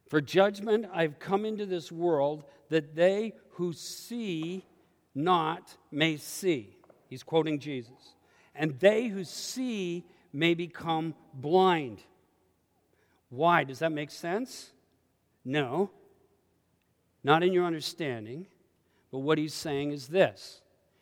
[0.08, 4.64] For judgment I've come into this world that they who see
[5.14, 6.78] not may see.
[7.10, 8.16] He's quoting Jesus.
[8.56, 12.00] And they who see may become blind.
[13.36, 13.66] Why?
[13.66, 14.72] Does that make sense?
[15.44, 15.92] No.
[17.24, 18.48] Not in your understanding.
[19.12, 20.62] But what he's saying is this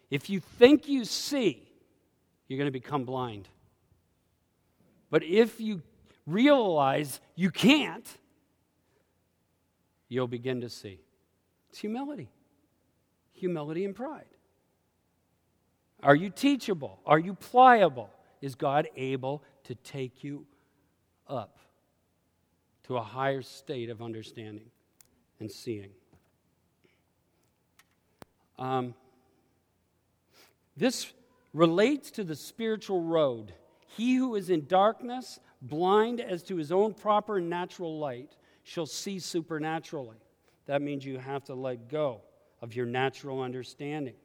[0.09, 1.67] if you think you see,
[2.47, 3.47] you're going to become blind.
[5.09, 5.81] But if you
[6.25, 8.07] realize you can't,
[10.09, 10.99] you'll begin to see.
[11.69, 12.29] It's humility.
[13.33, 14.25] Humility and pride.
[16.01, 16.99] Are you teachable?
[17.05, 18.09] Are you pliable?
[18.41, 20.45] Is God able to take you
[21.27, 21.59] up
[22.87, 24.69] to a higher state of understanding
[25.39, 25.89] and seeing?
[28.59, 28.93] Um,
[30.75, 31.11] this
[31.53, 33.53] relates to the spiritual road.
[33.87, 39.19] He who is in darkness, blind as to his own proper natural light, shall see
[39.19, 40.17] supernaturally.
[40.65, 42.21] That means you have to let go
[42.61, 44.15] of your natural understanding.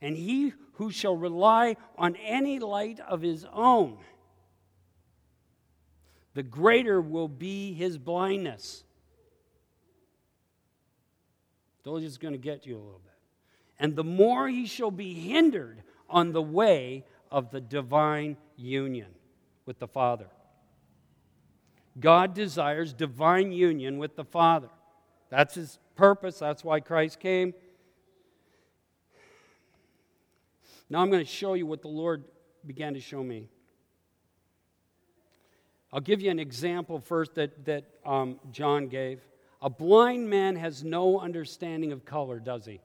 [0.00, 3.98] And he who shall rely on any light of his own,
[6.38, 8.84] the greater will be his blindness.
[11.82, 13.16] Those is going to get you a little bit.
[13.80, 19.08] And the more he shall be hindered on the way of the divine union
[19.66, 20.28] with the Father.
[21.98, 24.70] God desires divine union with the Father.
[25.30, 26.38] That's his purpose.
[26.38, 27.52] That's why Christ came.
[30.88, 32.22] Now I'm going to show you what the Lord
[32.64, 33.48] began to show me.
[35.92, 39.20] I'll give you an example first that, that um, John gave.
[39.62, 42.80] A blind man has no understanding of color, does he?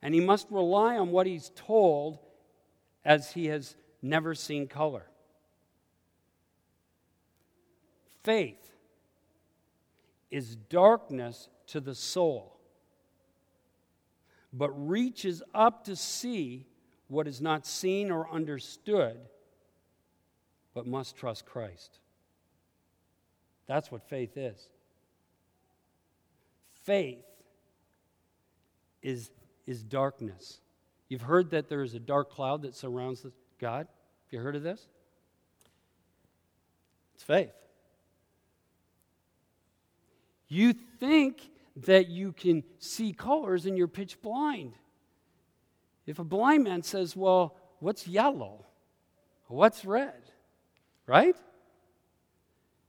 [0.00, 2.18] And he must rely on what he's told
[3.04, 5.04] as he has never seen color.
[8.24, 8.72] Faith
[10.30, 12.56] is darkness to the soul,
[14.52, 16.66] but reaches up to see
[17.08, 19.18] what is not seen or understood,
[20.74, 21.98] but must trust Christ.
[23.66, 24.68] That's what faith is.
[26.84, 27.24] Faith
[29.02, 29.30] is,
[29.66, 30.60] is darkness.
[31.08, 33.24] You've heard that there is a dark cloud that surrounds
[33.60, 33.86] God.
[33.86, 34.86] Have you heard of this?
[37.14, 37.52] It's faith.
[40.48, 41.40] You think
[41.76, 44.74] that you can see colors and you're pitch blind.
[46.06, 48.66] If a blind man says, Well, what's yellow?
[49.46, 50.21] What's red?
[51.06, 51.36] Right?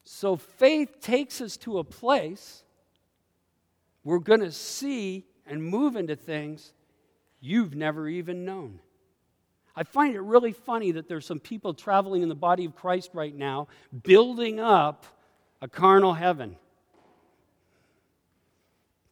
[0.04, 2.64] So faith takes us to a place
[4.04, 6.74] we're going to see and move into things
[7.40, 8.80] you've never even known.
[9.76, 13.12] I find it really funny that there's some people traveling in the body of Christ
[13.14, 13.68] right now
[14.04, 15.06] building up
[15.62, 16.58] a carnal heaven.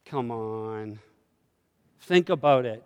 [0.04, 0.98] Come on.
[2.00, 2.84] Think about it.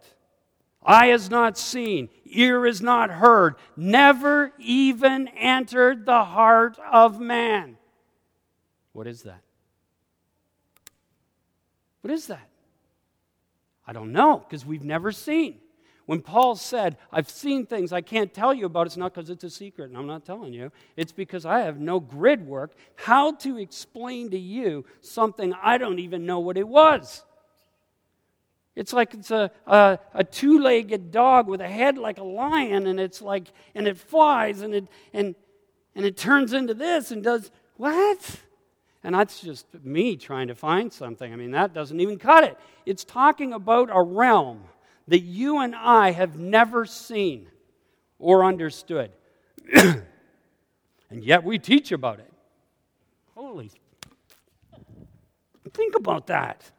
[0.87, 7.76] Eye is not seen, ear is not heard, never even entered the heart of man.
[8.93, 9.43] What is that?
[12.03, 12.49] What is that?
[13.84, 15.59] I don't know because we've never seen.
[16.07, 19.43] When Paul said, I've seen things I can't tell you about, it's not because it's
[19.43, 20.70] a secret, and I'm not telling you.
[20.97, 25.99] It's because I have no grid work how to explain to you something I don't
[25.99, 27.24] even know what it was.
[28.77, 32.87] It's like it's a, a, a two legged dog with a head like a lion,
[32.87, 35.35] and it's like, and it flies, and it, and,
[35.95, 38.41] and it turns into this and does what?
[39.03, 41.33] And that's just me trying to find something.
[41.33, 42.59] I mean, that doesn't even cut it.
[42.85, 44.64] It's talking about a realm
[45.09, 47.49] that you and I have never seen
[48.18, 49.11] or understood.
[49.74, 50.03] and
[51.11, 52.33] yet we teach about it.
[53.35, 53.70] Holy.
[55.72, 56.70] Think about that.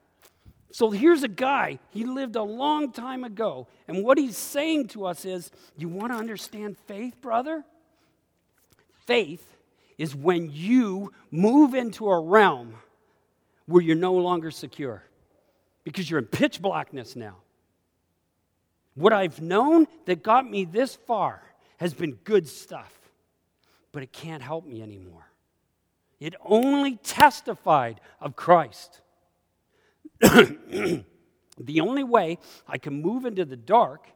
[0.72, 5.06] So here's a guy, he lived a long time ago, and what he's saying to
[5.06, 7.64] us is you want to understand faith, brother?
[9.06, 9.56] Faith
[9.98, 12.76] is when you move into a realm
[13.66, 15.04] where you're no longer secure
[15.84, 17.38] because you're in pitch blackness now.
[18.96, 21.42] What I've known that got me this far
[21.78, 22.94] has been good stuff,
[23.92, 25.28] but it can't help me anymore.
[26.20, 29.02] It only testified of Christ.
[31.60, 34.08] the only way I can move into the dark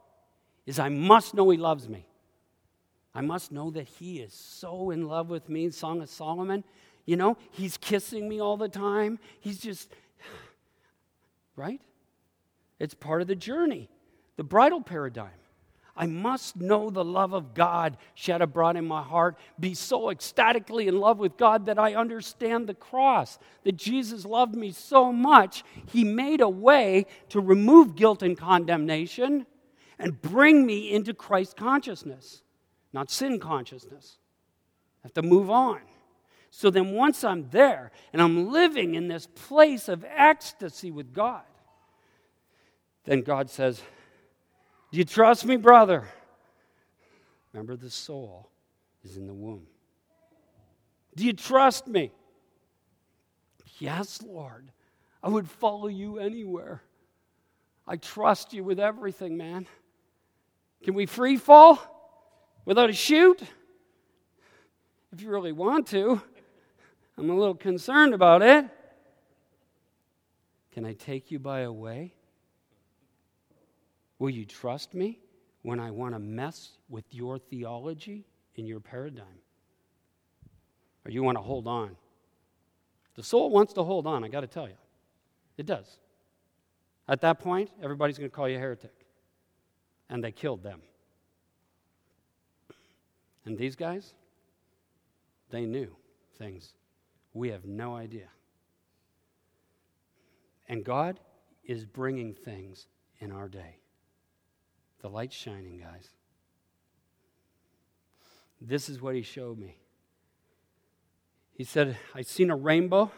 [0.66, 2.06] is I must know He loves me.
[3.14, 5.70] I must know that He is so in love with me.
[5.70, 6.64] Song of Solomon,
[7.06, 9.20] you know, He's kissing me all the time.
[9.40, 9.92] He's just,
[11.56, 11.82] right?
[12.80, 13.90] It's part of the journey,
[14.38, 15.41] the bridal paradigm.
[16.02, 20.88] I must know the love of God shed abroad in my heart, be so ecstatically
[20.88, 25.64] in love with God that I understand the cross, that Jesus loved me so much,
[25.86, 29.46] He made a way to remove guilt and condemnation
[30.00, 32.42] and bring me into Christ consciousness,
[32.92, 34.18] not sin consciousness.
[35.04, 35.82] I have to move on.
[36.50, 41.44] So then, once I'm there and I'm living in this place of ecstasy with God,
[43.04, 43.84] then God says,
[44.92, 46.08] do you trust me, brother?
[47.54, 48.50] Remember, the soul
[49.04, 49.68] is in the womb.
[51.16, 52.12] Do you trust me?
[53.80, 54.72] Yes, Lord.
[55.24, 56.82] I would follow you anywhere.
[57.88, 59.68] I trust you with everything, man.
[60.84, 61.80] Can we free fall
[62.66, 63.42] without a chute?
[65.12, 66.22] If you really want to.
[67.18, 68.66] I'm a little concerned about it.
[70.72, 72.14] Can I take you by a way?
[74.22, 75.18] Will you trust me
[75.64, 79.26] when I want to mess with your theology and your paradigm?
[81.04, 81.96] Or you want to hold on?
[83.16, 84.78] The soul wants to hold on, I got to tell you.
[85.58, 85.98] It does.
[87.08, 88.94] At that point, everybody's going to call you a heretic.
[90.08, 90.84] And they killed them.
[93.46, 94.14] And these guys,
[95.50, 95.96] they knew
[96.38, 96.76] things
[97.34, 98.28] we have no idea.
[100.70, 101.20] And God
[101.66, 102.86] is bringing things
[103.20, 103.81] in our day.
[105.02, 106.10] The light's shining, guys.
[108.62, 109.78] This is what he showed me.
[111.54, 113.12] He said, I seen a rainbow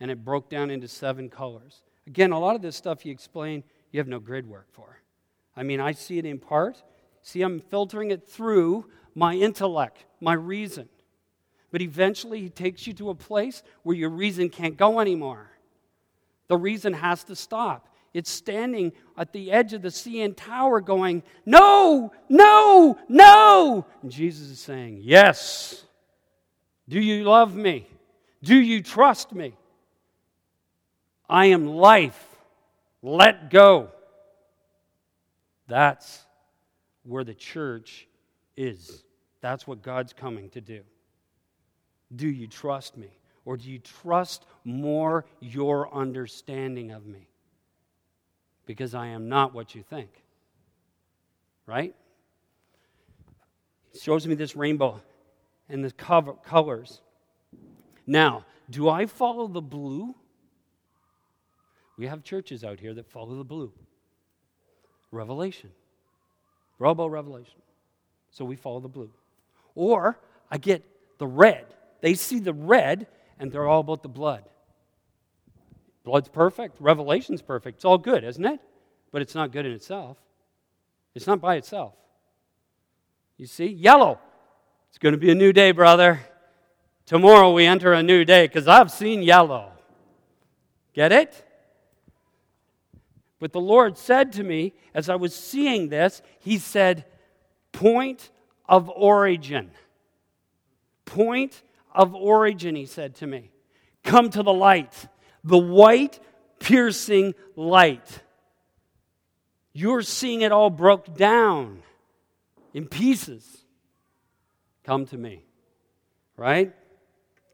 [0.00, 1.82] and it broke down into seven colors.
[2.06, 5.00] Again, a lot of this stuff you explain, you have no grid work for.
[5.56, 6.82] I mean, I see it in part.
[7.22, 10.88] See, I'm filtering it through my intellect, my reason.
[11.70, 15.50] But eventually, he takes you to a place where your reason can't go anymore.
[16.48, 17.88] The reason has to stop.
[18.14, 23.86] It's standing at the edge of the CN Tower going, No, no, no.
[24.02, 25.84] And Jesus is saying, Yes.
[26.88, 27.88] Do you love me?
[28.42, 29.54] Do you trust me?
[31.28, 32.22] I am life.
[33.02, 33.88] Let go.
[35.66, 36.24] That's
[37.02, 38.06] where the church
[38.56, 39.02] is.
[39.40, 40.82] That's what God's coming to do.
[42.14, 43.10] Do you trust me?
[43.44, 47.28] Or do you trust more your understanding of me?
[48.66, 50.10] Because I am not what you think.
[51.66, 51.94] Right?
[53.92, 55.00] He shows me this rainbow
[55.68, 57.00] and the colors.
[58.06, 60.14] Now, do I follow the blue?
[61.96, 63.72] We have churches out here that follow the blue.
[65.10, 65.70] Revelation.
[66.78, 67.60] Robo Revelation.
[68.30, 69.10] So we follow the blue.
[69.74, 70.18] Or
[70.50, 70.82] I get
[71.18, 71.66] the red.
[72.00, 73.06] They see the red
[73.38, 74.44] and they're all about the blood.
[76.04, 77.76] Blood's perfect, Revelation's perfect.
[77.76, 78.60] It's all good, isn't it?
[79.10, 80.18] But it's not good in itself.
[81.14, 81.94] It's not by itself.
[83.36, 83.66] You see?
[83.66, 84.18] Yellow.
[84.90, 86.20] It's going to be a new day, brother.
[87.06, 89.72] Tomorrow we enter a new day because I've seen yellow.
[90.92, 91.44] Get it?
[93.40, 97.04] But the Lord said to me, as I was seeing this, He said,
[97.72, 98.30] Point
[98.66, 99.70] of origin.
[101.04, 103.50] Point of origin, He said to me.
[104.02, 105.08] Come to the light,
[105.44, 106.18] the white,
[106.58, 108.22] piercing light.
[109.72, 111.82] You're seeing it all broke down
[112.72, 113.64] in pieces.
[114.82, 115.44] Come to me.
[116.36, 116.74] Right?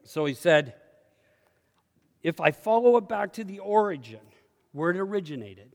[0.04, 0.74] So he said,
[2.22, 4.20] if I follow it back to the origin,
[4.72, 5.72] where it originated,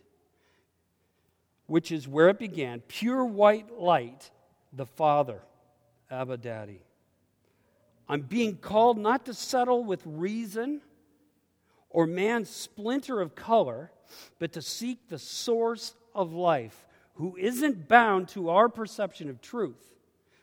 [1.68, 4.30] which is where it began, pure white light,
[4.72, 5.42] the Father,
[6.12, 6.82] Abba Daddy.
[8.08, 10.82] I'm being called not to settle with reason
[11.96, 13.90] or man's splinter of color,
[14.38, 19.94] but to seek the source of life, who isn't bound to our perception of truth,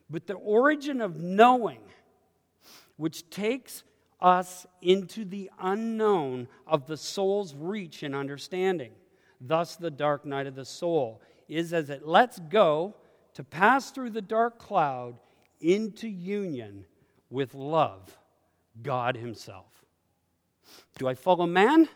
[0.08, 1.82] but the origin of knowing,
[2.96, 3.84] which takes
[4.18, 8.92] us into the unknown of the soul's reach and understanding.
[9.38, 12.96] Thus, the dark night of the soul is as it lets go
[13.34, 15.18] to pass through the dark cloud
[15.60, 16.86] into union
[17.28, 18.18] with love,
[18.82, 19.81] God Himself.
[20.98, 21.88] Do I follow man?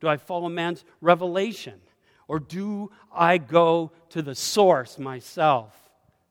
[0.00, 1.80] Do I follow man's revelation?
[2.28, 5.74] Or do I go to the source myself,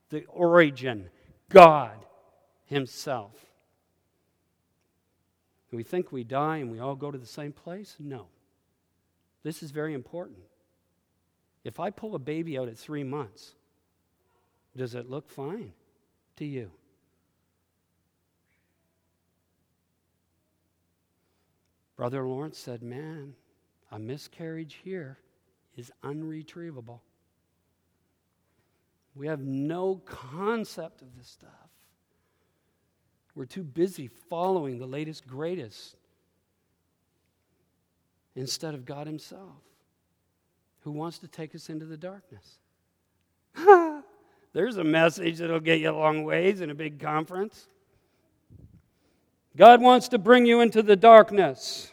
[0.10, 1.10] the origin,
[1.50, 1.98] God
[2.66, 3.34] Himself?
[5.70, 7.96] Do we think we die and we all go to the same place?
[8.00, 8.28] No.
[9.44, 10.40] This is very important.
[11.64, 13.54] If I pull a baby out at three months,
[14.76, 15.74] does it look fine
[16.38, 16.72] to you?
[21.98, 23.34] Brother Lawrence said, Man,
[23.92, 25.18] a miscarriage here
[25.76, 27.02] is unretrievable.
[29.16, 31.50] We have no concept of this stuff.
[33.34, 35.96] We're too busy following the latest, greatest
[38.36, 39.62] instead of God Himself
[40.82, 42.60] who wants to take us into the darkness.
[44.54, 47.68] There's a message that'll get you a long ways in a big conference.
[49.58, 51.92] God wants to bring you into the darkness.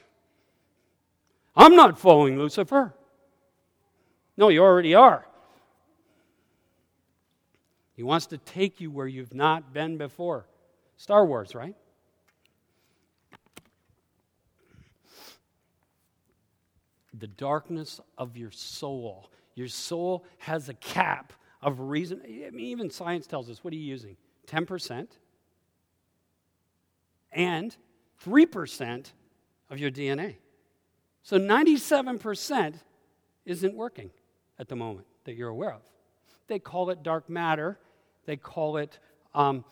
[1.57, 2.95] I'm not following Lucifer.
[4.37, 5.27] No, you already are.
[7.95, 10.47] He wants to take you where you've not been before.
[10.99, 11.75] Star Wars, right?
[17.15, 19.31] The darkness of your soul.
[19.55, 22.21] Your soul has a cap of reason.
[22.25, 24.17] I mean, even science tells us what are you using?
[24.49, 25.07] 10%?
[27.35, 27.76] And
[28.24, 29.12] 3%
[29.70, 30.37] of your DNA.
[31.22, 32.74] So 97%
[33.45, 34.11] isn't working
[34.59, 35.82] at the moment that you're aware of.
[36.47, 37.78] They call it dark matter,
[38.26, 38.99] they call it
[39.35, 39.64] um,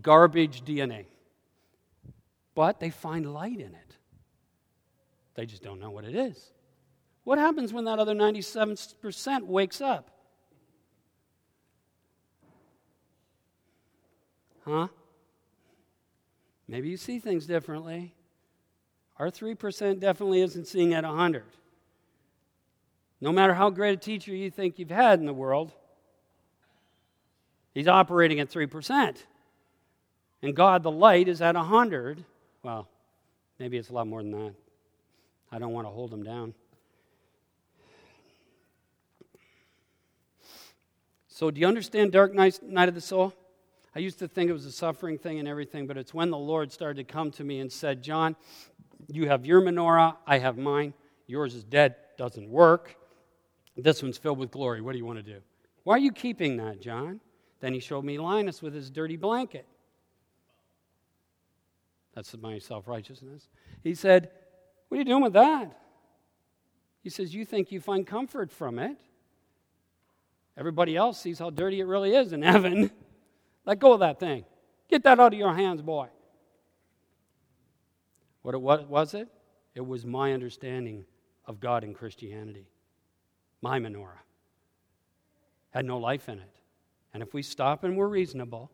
[0.00, 1.06] garbage DNA.
[2.54, 3.96] But they find light in it.
[5.34, 6.50] They just don't know what it is.
[7.24, 10.10] What happens when that other 97% wakes up?
[14.64, 14.88] Huh?
[16.68, 18.14] Maybe you see things differently.
[19.18, 21.44] Our 3% definitely isn't seeing at 100.
[23.20, 25.72] No matter how great a teacher you think you've had in the world,
[27.74, 29.16] he's operating at 3%.
[30.42, 32.22] And God, the light, is at 100.
[32.62, 32.86] Well,
[33.58, 34.54] maybe it's a lot more than that.
[35.50, 36.54] I don't want to hold him down.
[41.28, 43.32] So, do you understand dark night, night of the soul?
[43.98, 46.38] I used to think it was a suffering thing and everything, but it's when the
[46.38, 48.36] Lord started to come to me and said, John,
[49.08, 50.94] you have your menorah, I have mine.
[51.26, 52.94] Yours is dead, doesn't work.
[53.76, 54.82] This one's filled with glory.
[54.82, 55.40] What do you want to do?
[55.82, 57.18] Why are you keeping that, John?
[57.58, 59.66] Then he showed me Linus with his dirty blanket.
[62.14, 63.48] That's my self righteousness.
[63.82, 64.30] He said,
[64.90, 65.76] What are you doing with that?
[67.02, 68.96] He says, You think you find comfort from it.
[70.56, 72.92] Everybody else sees how dirty it really is in heaven.
[73.68, 74.46] Let go of that thing.
[74.88, 76.08] Get that out of your hands, boy.
[78.40, 79.28] What, it, what was it?
[79.74, 81.04] It was my understanding
[81.44, 82.66] of God and Christianity.
[83.60, 84.22] My menorah
[85.68, 86.50] had no life in it.
[87.12, 88.70] And if we stop and we're reasonable,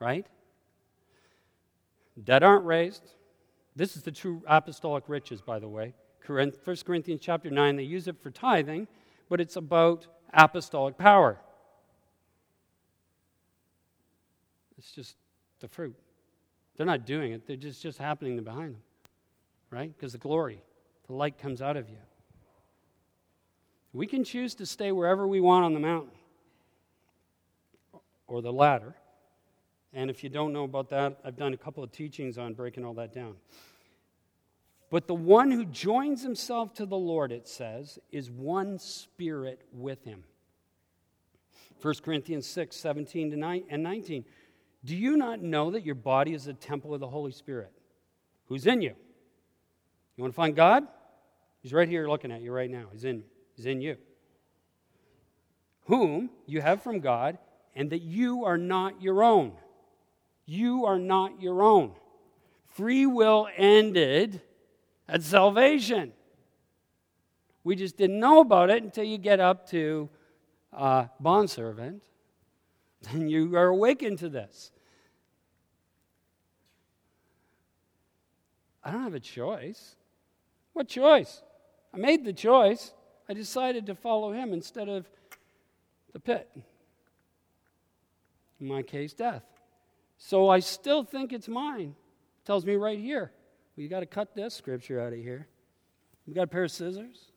[0.00, 0.26] right?
[2.24, 3.12] Dead aren't raised.
[3.76, 5.94] This is the true apostolic riches, by the way.
[6.26, 6.52] 1
[6.84, 8.88] Corinthians chapter 9, they use it for tithing,
[9.28, 11.38] but it's about apostolic power.
[14.78, 15.16] It's just
[15.60, 15.96] the fruit.
[16.76, 18.82] They're not doing it, they're just, just happening behind them,
[19.70, 19.92] right?
[19.96, 20.62] Because the glory,
[21.06, 21.96] the light comes out of you.
[23.92, 26.12] We can choose to stay wherever we want on the mountain
[28.26, 28.94] or the ladder.
[29.94, 32.84] And if you don't know about that, I've done a couple of teachings on breaking
[32.84, 33.36] all that down.
[34.90, 40.04] But the one who joins himself to the Lord, it says, is one spirit with
[40.04, 40.24] him.
[41.82, 44.24] 1 Corinthians 6, 17 to 9 and 19.
[44.84, 47.72] Do you not know that your body is a temple of the Holy Spirit?
[48.46, 48.94] Who's in you?
[50.16, 50.86] You want to find God?
[51.62, 52.86] He's right here looking at you right now.
[52.92, 53.24] He's in,
[53.56, 53.96] he's in you.
[55.86, 57.38] Whom you have from God,
[57.74, 59.52] and that you are not your own.
[60.46, 61.92] You are not your own.
[62.68, 64.40] Free will ended
[65.08, 66.12] at salvation.
[67.64, 70.08] We just didn't know about it until you get up to
[70.72, 72.04] uh, bondservant.
[73.12, 74.72] Then you are awakened to this.
[78.82, 79.96] I don't have a choice.
[80.72, 81.42] What choice?
[81.92, 82.92] I made the choice.
[83.28, 85.08] I decided to follow him instead of
[86.12, 86.48] the pit.
[88.60, 89.42] In my case, death.
[90.18, 91.94] So I still think it's mine.
[92.42, 93.32] It tells me right here.
[93.76, 95.46] Well, you got to cut this scripture out of here.
[96.26, 97.32] You got a pair of scissors?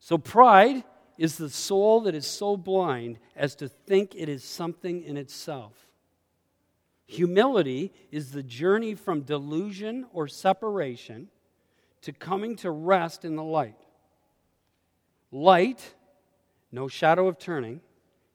[0.00, 0.82] So pride
[1.18, 5.72] is the soul that is so blind as to think it is something in itself.
[7.06, 11.28] Humility is the journey from delusion or separation
[12.02, 13.76] to coming to rest in the light.
[15.30, 15.94] Light,
[16.72, 17.80] no shadow of turning,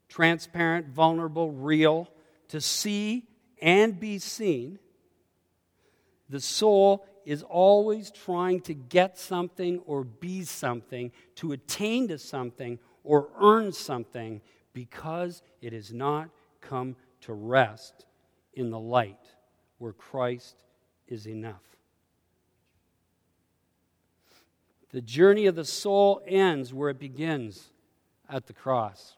[0.07, 2.09] transparent, vulnerable, real,
[2.49, 3.27] to see
[3.61, 4.79] and be seen.
[6.29, 12.79] The soul is always trying to get something or be something, to attain to something
[13.03, 14.41] or earn something
[14.73, 16.29] because it has not
[16.61, 18.05] come to rest
[18.53, 19.19] in the light
[19.77, 20.63] where Christ
[21.07, 21.61] is enough.
[24.91, 27.71] The journey of the soul ends where it begins
[28.29, 29.15] at the cross.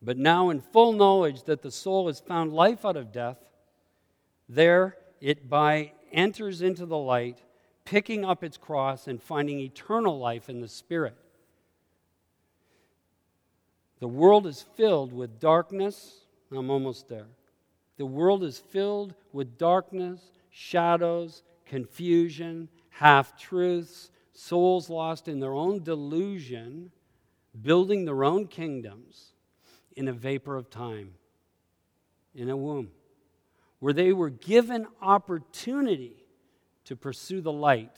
[0.00, 3.38] But now, in full knowledge that the soul has found life out of death,
[4.48, 7.42] there it by enters into the light,
[7.84, 11.16] picking up its cross and finding eternal life in the Spirit.
[14.00, 16.24] The world is filled with darkness.
[16.50, 17.28] I'm almost there.
[17.98, 25.82] The world is filled with darkness, shadows, confusion, half truths, souls lost in their own
[25.82, 26.90] delusion,
[27.60, 29.32] building their own kingdoms
[29.96, 31.14] in a vapor of time,
[32.34, 32.90] in a womb,
[33.82, 36.14] where they were given opportunity
[36.84, 37.96] to pursue the light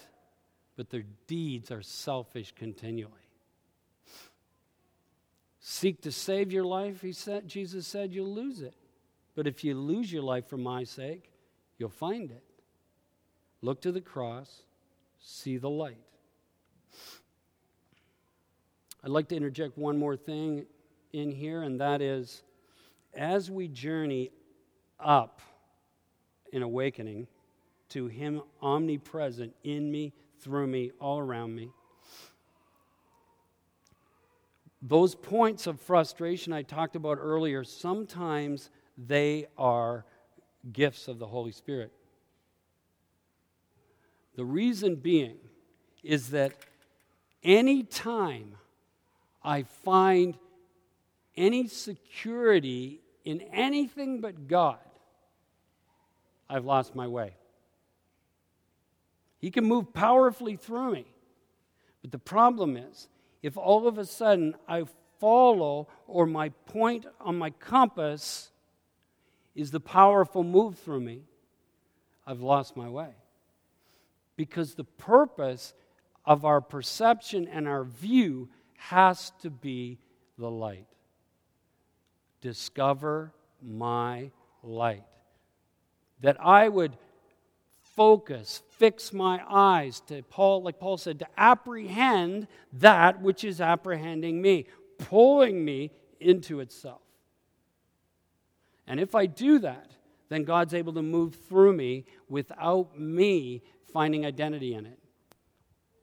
[0.77, 3.13] but their deeds are selfish continually.
[5.61, 8.75] Seek to save your life, he said, Jesus said, you'll lose it.
[9.35, 11.31] But if you lose your life for my sake,
[11.79, 12.45] you'll find it.
[13.63, 14.63] Look to the cross,
[15.21, 15.99] see the light.
[19.03, 20.65] I'd like to interject one more thing
[21.13, 22.43] in here, and that is
[23.15, 24.31] as we journey
[24.99, 25.43] up
[26.55, 27.27] in awakening
[27.91, 31.71] to Him omnipresent in me, through me, all around me,
[34.81, 40.05] those points of frustration I talked about earlier, sometimes they are
[40.73, 41.91] gifts of the Holy Spirit.
[44.37, 45.39] The reason being
[46.03, 46.53] is that
[47.43, 48.57] any time
[49.43, 50.37] I find
[51.37, 54.79] any security in anything but God,
[56.49, 57.35] I've lost my way.
[59.39, 61.07] He can move powerfully through me.
[62.03, 63.09] But the problem is,
[63.43, 64.85] if all of a sudden I
[65.21, 68.51] follow or my point on my compass
[69.55, 71.23] is the powerful move through me,
[72.27, 73.11] I've lost my way.
[74.37, 75.75] Because the purpose
[76.25, 79.99] of our perception and our view has to be
[80.39, 80.87] the light.
[82.41, 83.33] Discover
[83.63, 84.31] my
[84.63, 85.05] light.
[86.21, 86.97] That I would
[87.97, 94.41] focus, fix my eyes to Paul, like Paul said, to apprehend that which is apprehending
[94.41, 94.67] me,
[94.99, 95.91] pulling me
[96.21, 97.03] into itself.
[98.87, 99.93] And if I do that,
[100.29, 103.63] then God's able to move through me without me
[103.93, 104.99] finding identity in it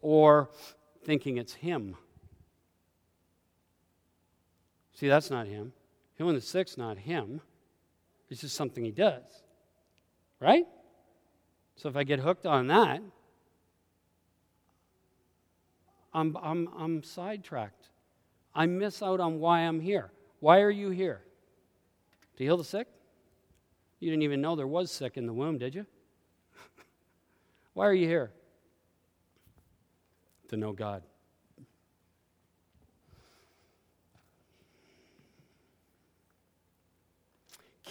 [0.01, 0.49] or
[1.03, 1.95] thinking it's Him.
[4.93, 5.73] See, that's not Him.
[6.17, 7.41] Healing the sick's not Him.
[8.29, 9.40] It's just something He does.
[10.41, 10.65] Right?
[11.75, 13.01] So if I get hooked on that,
[16.13, 17.89] I'm, I'm, I'm sidetracked.
[18.53, 20.11] I miss out on why I'm here.
[20.39, 21.21] Why are you here?
[22.37, 22.87] To heal the sick?
[23.99, 25.85] You didn't even know there was sick in the womb, did you?
[27.73, 28.31] Why are you here?
[30.49, 31.03] To know God.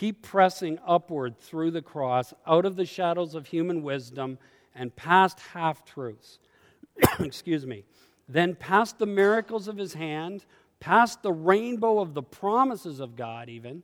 [0.00, 4.38] Keep pressing upward through the cross, out of the shadows of human wisdom
[4.74, 6.38] and past half truths.
[7.20, 7.84] Excuse me.
[8.26, 10.46] Then past the miracles of his hand,
[10.78, 13.82] past the rainbow of the promises of God, even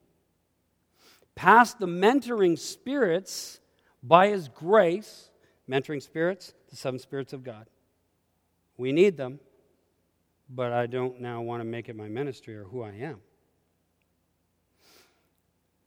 [1.35, 3.61] past the mentoring spirits
[4.03, 5.29] by His grace,
[5.69, 7.67] mentoring spirits, the seven spirits of God.
[8.79, 9.39] We need them,
[10.49, 13.21] but I don't now want to make it my ministry or who I am.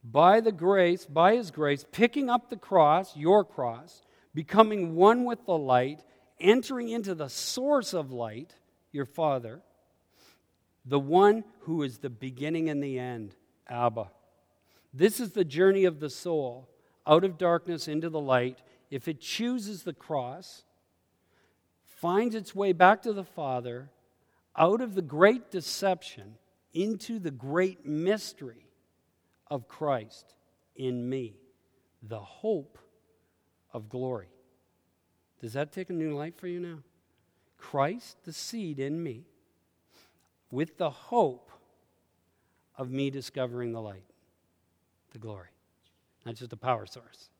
[0.02, 4.02] By the grace, by His grace, picking up the cross, your cross,
[4.34, 6.02] becoming one with the light,
[6.38, 8.54] entering into the source of light,
[8.92, 9.60] your Father,
[10.84, 13.34] the one who is the beginning and the end,
[13.68, 14.10] Abba.
[14.92, 16.68] This is the journey of the soul
[17.06, 18.62] out of darkness into the light.
[18.90, 20.64] If it chooses the cross,
[21.84, 23.90] finds its way back to the Father,
[24.56, 26.36] out of the great deception
[26.72, 28.69] into the great mystery
[29.50, 30.34] of Christ
[30.76, 31.34] in me,
[32.02, 32.78] the hope
[33.72, 34.28] of glory.
[35.40, 36.78] Does that take a new light for you now?
[37.58, 39.24] Christ, the seed in me,
[40.50, 41.50] with the hope
[42.76, 44.04] of me discovering the light
[45.12, 45.48] the glory,
[46.24, 47.30] not just a power source.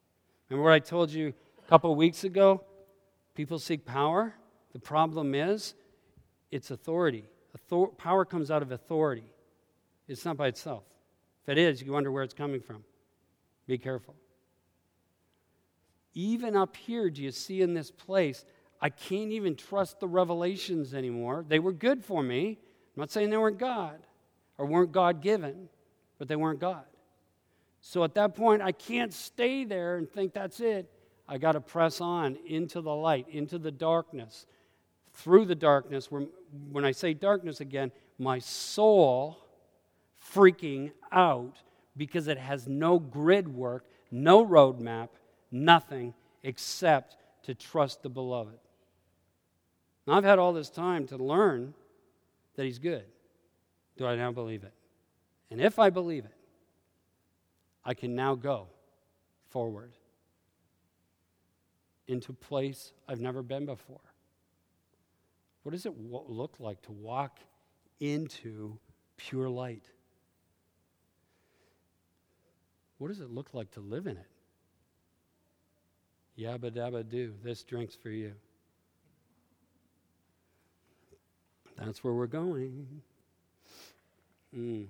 [0.49, 1.33] Remember what I told you
[1.65, 2.65] a couple weeks ago?
[3.35, 4.35] People seek power.
[4.73, 5.75] The problem is
[6.51, 7.25] it's authority.
[7.55, 9.33] Author- power comes out of authority,
[10.09, 10.85] it's not by itself.
[11.43, 12.85] If it is, you wonder where it's coming from.
[13.67, 14.15] Be careful.
[16.15, 18.45] Even up here, do you see in this place,
[18.81, 21.45] I can't even trust the revelations anymore.
[21.47, 22.59] They were good for me.
[22.97, 23.99] I'm not saying they weren't God
[24.59, 25.69] or weren't God given,
[26.19, 26.85] but they weren't God.
[27.81, 30.91] So at that point, I can't stay there and think that's it.
[31.29, 34.47] I got to press on into the light, into the darkness,
[35.15, 36.11] through the darkness.
[36.11, 39.39] When I say darkness again, my soul
[40.35, 41.57] freaking out
[41.97, 45.09] because it has no grid work, no roadmap,
[45.51, 48.59] nothing except to trust the beloved.
[50.07, 51.75] Now, I've had all this time to learn
[52.57, 53.05] that He's good.
[53.97, 54.73] Do I now believe it?
[55.51, 56.35] And if I believe it,
[57.85, 58.69] I can now go
[59.49, 59.93] forward
[62.07, 64.01] into place I've never been before.
[65.63, 67.39] What does it look like to walk
[68.01, 68.79] into
[69.17, 69.85] pure light?
[73.01, 74.27] What does it look like to live in it?
[76.39, 77.33] Yabba dabba do.
[77.43, 78.33] This drink's for you.
[81.79, 83.01] That's where we're going.
[84.55, 84.85] Mm.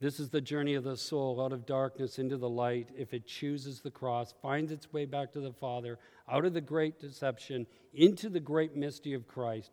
[0.00, 2.88] This is the journey of the soul out of darkness into the light.
[2.98, 6.60] If it chooses the cross, finds its way back to the Father, out of the
[6.60, 9.70] great deception, into the great mystery of Christ,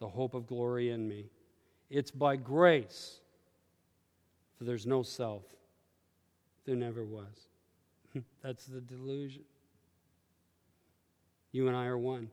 [0.00, 1.30] the hope of glory in me.
[1.90, 3.18] It's by grace,
[4.56, 5.42] for there's no self.
[6.64, 7.48] There never was.
[8.42, 9.42] That's the delusion.
[11.52, 12.30] You and I are one.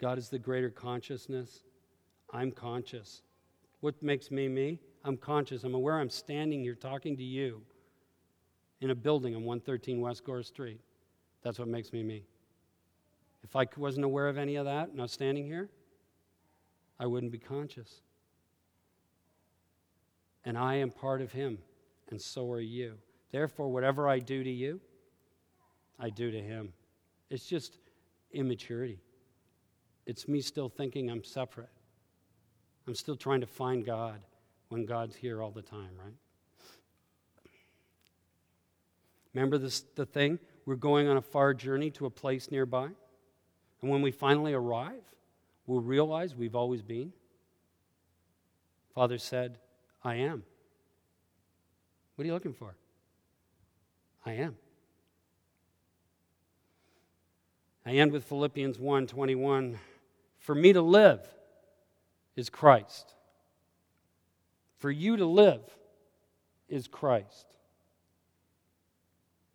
[0.00, 1.60] God is the greater consciousness.
[2.32, 3.22] I'm conscious.
[3.80, 4.78] What makes me me?
[5.04, 5.64] I'm conscious.
[5.64, 7.62] I'm aware I'm standing here talking to you
[8.80, 10.80] in a building on 113 West Gore Street.
[11.42, 12.24] That's what makes me me.
[13.42, 15.70] If I wasn't aware of any of that and I was standing here,
[17.00, 18.02] I wouldn't be conscious.
[20.44, 21.58] And I am part of Him,
[22.10, 22.94] and so are you.
[23.32, 24.80] Therefore, whatever I do to you,
[25.98, 26.74] I do to Him.
[27.30, 27.78] It's just
[28.32, 28.98] immaturity.
[30.06, 31.70] It's me still thinking I'm separate.
[32.86, 34.20] I'm still trying to find God
[34.68, 36.14] when God's here all the time, right?
[39.34, 40.38] Remember this, the thing?
[40.66, 42.88] We're going on a far journey to a place nearby.
[43.80, 45.02] And when we finally arrive,
[45.70, 47.12] we'll realize we've always been.
[48.92, 49.56] Father said,
[50.02, 50.42] I am.
[52.16, 52.74] What are you looking for?
[54.26, 54.56] I am.
[57.86, 59.78] I end with Philippians 1 21.
[60.40, 61.20] For me to live
[62.34, 63.14] is Christ.
[64.78, 65.62] For you to live
[66.68, 67.46] is Christ.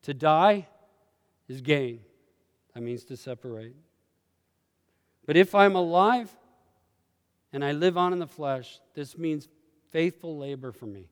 [0.03, 0.66] To die
[1.49, 1.99] is gain.
[2.74, 3.76] That means to separate.
[5.26, 6.30] But if I'm alive
[7.51, 9.47] and I live on in the flesh, this means
[9.91, 11.07] faithful labor for me.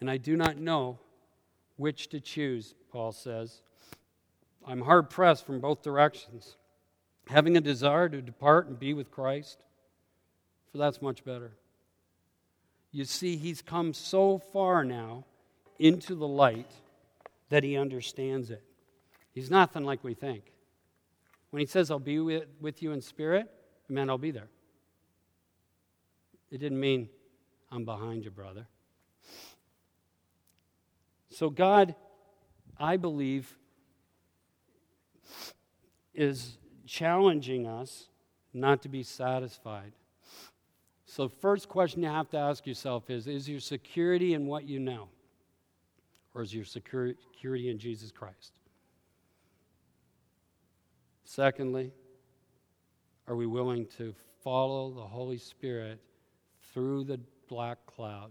[0.00, 0.98] And I do not know
[1.76, 3.60] which to choose, Paul says.
[4.66, 6.56] I'm hard pressed from both directions,
[7.28, 9.62] having a desire to depart and be with Christ,
[10.72, 11.52] for that's much better.
[12.92, 15.24] You see, he's come so far now
[15.78, 16.70] into the light
[17.50, 18.62] that he understands it.
[19.32, 20.52] He's nothing like we think.
[21.56, 23.50] When he says, I'll be with, you in spirit,
[23.88, 24.50] it meant I'll be there.
[26.50, 27.08] It didn't mean
[27.72, 28.66] I'm behind you, brother.
[31.30, 31.94] So, God,
[32.78, 33.56] I believe,
[36.12, 38.10] is challenging us
[38.52, 39.92] not to be satisfied.
[41.06, 44.78] So, first question you have to ask yourself is Is your security in what you
[44.78, 45.08] know?
[46.34, 48.52] Or is your security in Jesus Christ?
[51.28, 51.90] Secondly,
[53.26, 54.14] are we willing to
[54.44, 56.00] follow the Holy Spirit
[56.72, 57.18] through the
[57.48, 58.30] black cloud?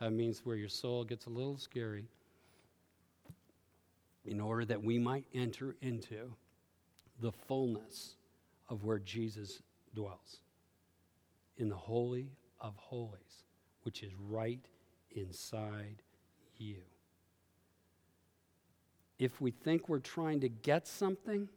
[0.00, 2.04] That means where your soul gets a little scary
[4.26, 6.34] in order that we might enter into
[7.20, 8.16] the fullness
[8.68, 9.62] of where Jesus
[9.94, 10.40] dwells
[11.56, 12.28] in the Holy
[12.60, 13.44] of Holies,
[13.84, 14.60] which is right
[15.12, 16.02] inside
[16.58, 16.82] you.
[19.18, 21.48] If we think we're trying to get something,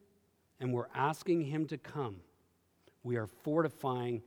[0.59, 2.17] and we're asking him to come,
[3.03, 4.21] we are fortifying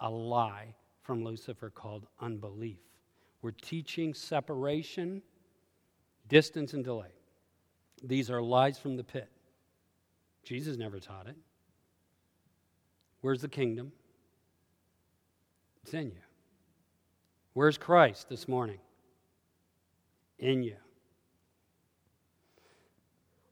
[0.00, 2.78] a lie from Lucifer called unbelief.
[3.42, 5.22] We're teaching separation,
[6.28, 7.12] distance, and delay.
[8.02, 9.28] These are lies from the pit.
[10.44, 11.36] Jesus never taught it.
[13.20, 13.92] Where's the kingdom?
[15.82, 16.20] It's in you.
[17.54, 18.78] Where's Christ this morning?
[20.38, 20.76] In you.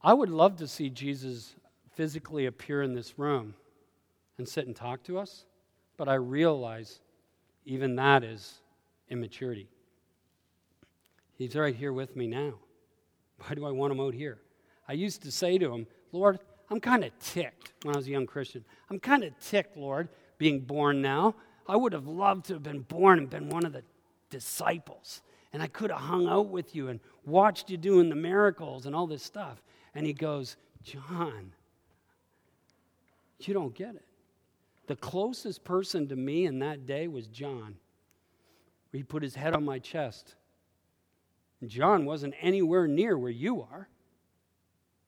[0.02, 1.54] I would love to see Jesus
[1.94, 3.54] physically appear in this room
[4.38, 5.44] and sit and talk to us,
[5.96, 7.00] but I realize
[7.64, 8.60] even that is
[9.08, 9.68] immaturity.
[11.36, 12.54] He's right here with me now.
[13.38, 14.38] Why do I want him out here?
[14.88, 16.38] I used to say to him, Lord,
[16.70, 18.64] I'm kind of ticked when I was a young Christian.
[18.90, 21.34] I'm kind of ticked, Lord, being born now.
[21.68, 23.82] I would have loved to have been born and been one of the
[24.30, 25.22] disciples.
[25.52, 28.94] And I could have hung out with you and watched you doing the miracles and
[28.94, 29.62] all this stuff.
[29.94, 31.52] And he goes, John,
[33.46, 34.04] you don't get it.
[34.86, 37.76] The closest person to me in that day was John.
[38.92, 40.34] He put his head on my chest.
[41.64, 43.88] John wasn't anywhere near where you are.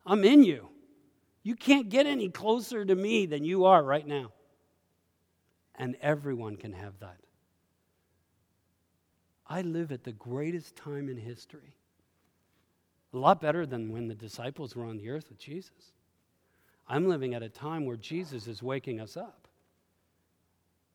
[0.07, 0.69] I'm in you.
[1.43, 4.33] You can't get any closer to me than you are right now.
[5.75, 7.19] And everyone can have that.
[9.47, 11.75] I live at the greatest time in history.
[13.13, 15.93] A lot better than when the disciples were on the earth with Jesus.
[16.89, 19.49] I'm living at a time where Jesus is waking us up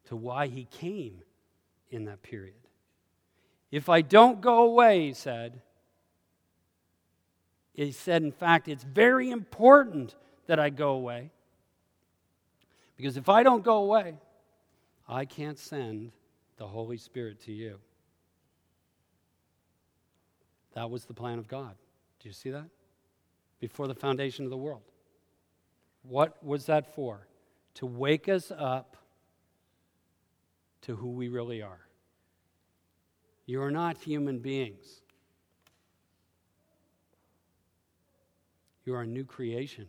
[0.06, 1.22] to why he came
[1.90, 2.56] in that period.
[3.72, 5.62] If I don't go away, he said,
[7.74, 10.16] he said, in fact, it's very important
[10.48, 11.32] that I go away.
[12.96, 14.16] Because if I don't go away,
[15.08, 16.12] I can't send
[16.58, 17.78] the Holy Spirit to you.
[20.74, 21.76] That was the plan of God.
[22.20, 22.66] Do you see that?
[23.60, 24.82] Before the foundation of the world.
[26.10, 27.28] What was that for?
[27.76, 28.98] To wake us up
[30.82, 31.82] to who we really are.
[33.46, 35.02] You are not human beings.
[38.86, 39.88] You are a new creation.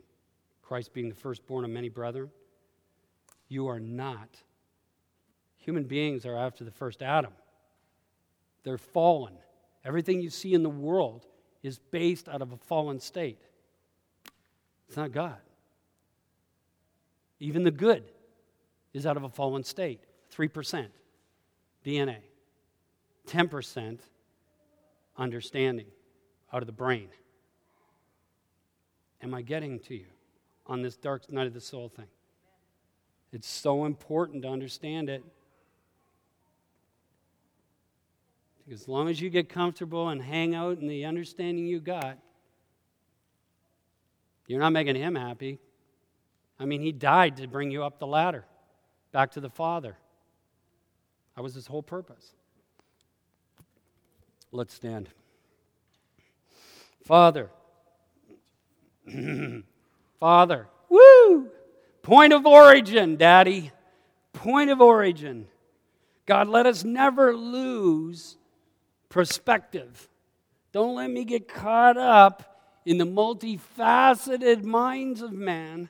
[0.62, 2.30] Christ being the firstborn of many brethren.
[3.48, 4.28] You are not.
[5.58, 7.32] Human beings are after the first Adam.
[8.64, 9.34] They're fallen.
[9.84, 11.26] Everything you see in the world
[11.62, 13.40] is based out of a fallen state.
[14.88, 15.38] It's not God.
[17.40, 18.04] Even the good
[18.92, 20.00] is out of a fallen state
[20.34, 20.88] 3%
[21.84, 22.16] DNA,
[23.28, 24.00] 10%
[25.16, 25.86] understanding
[26.52, 27.08] out of the brain.
[29.22, 30.06] Am I getting to you
[30.66, 32.06] on this dark night of the soul thing?
[33.32, 35.22] It's so important to understand it.
[38.70, 42.18] As long as you get comfortable and hang out in the understanding you got,
[44.46, 45.58] you're not making him happy.
[46.58, 48.44] I mean, he died to bring you up the ladder,
[49.12, 49.96] back to the Father.
[51.36, 52.34] That was his whole purpose.
[54.50, 55.08] Let's stand.
[57.04, 57.50] Father,
[60.20, 60.68] Father.
[60.88, 61.48] Woo!
[62.02, 63.72] Point of origin, Daddy.
[64.32, 65.46] Point of origin.
[66.26, 68.36] God, let us never lose
[69.08, 70.08] perspective.
[70.72, 75.88] Don't let me get caught up in the multifaceted minds of man.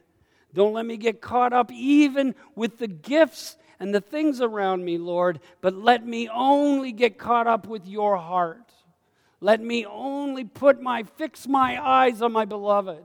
[0.55, 4.99] Don't let me get caught up even with the gifts and the things around me,
[4.99, 8.73] Lord, but let me only get caught up with your heart.
[9.41, 13.05] Let me only put my, fix my eyes on my beloved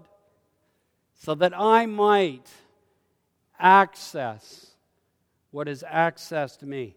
[1.14, 2.50] so that I might
[3.60, 4.72] access
[5.52, 6.96] what has accessed me.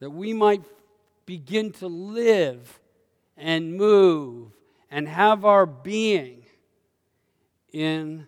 [0.00, 0.62] That we might
[1.26, 2.80] begin to live
[3.36, 4.52] and move
[4.90, 6.44] and have our being
[7.72, 8.26] in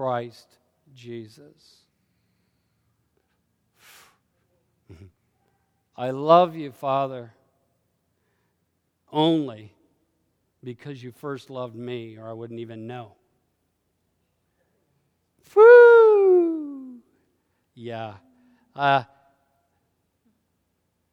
[0.00, 0.48] Christ
[0.94, 1.84] Jesus.
[5.96, 7.34] I love you, Father
[9.12, 9.74] only
[10.62, 13.12] because you first loved me, or I wouldn't even know.
[15.54, 16.98] Woo!
[17.74, 18.14] Yeah.
[18.74, 19.04] Uh,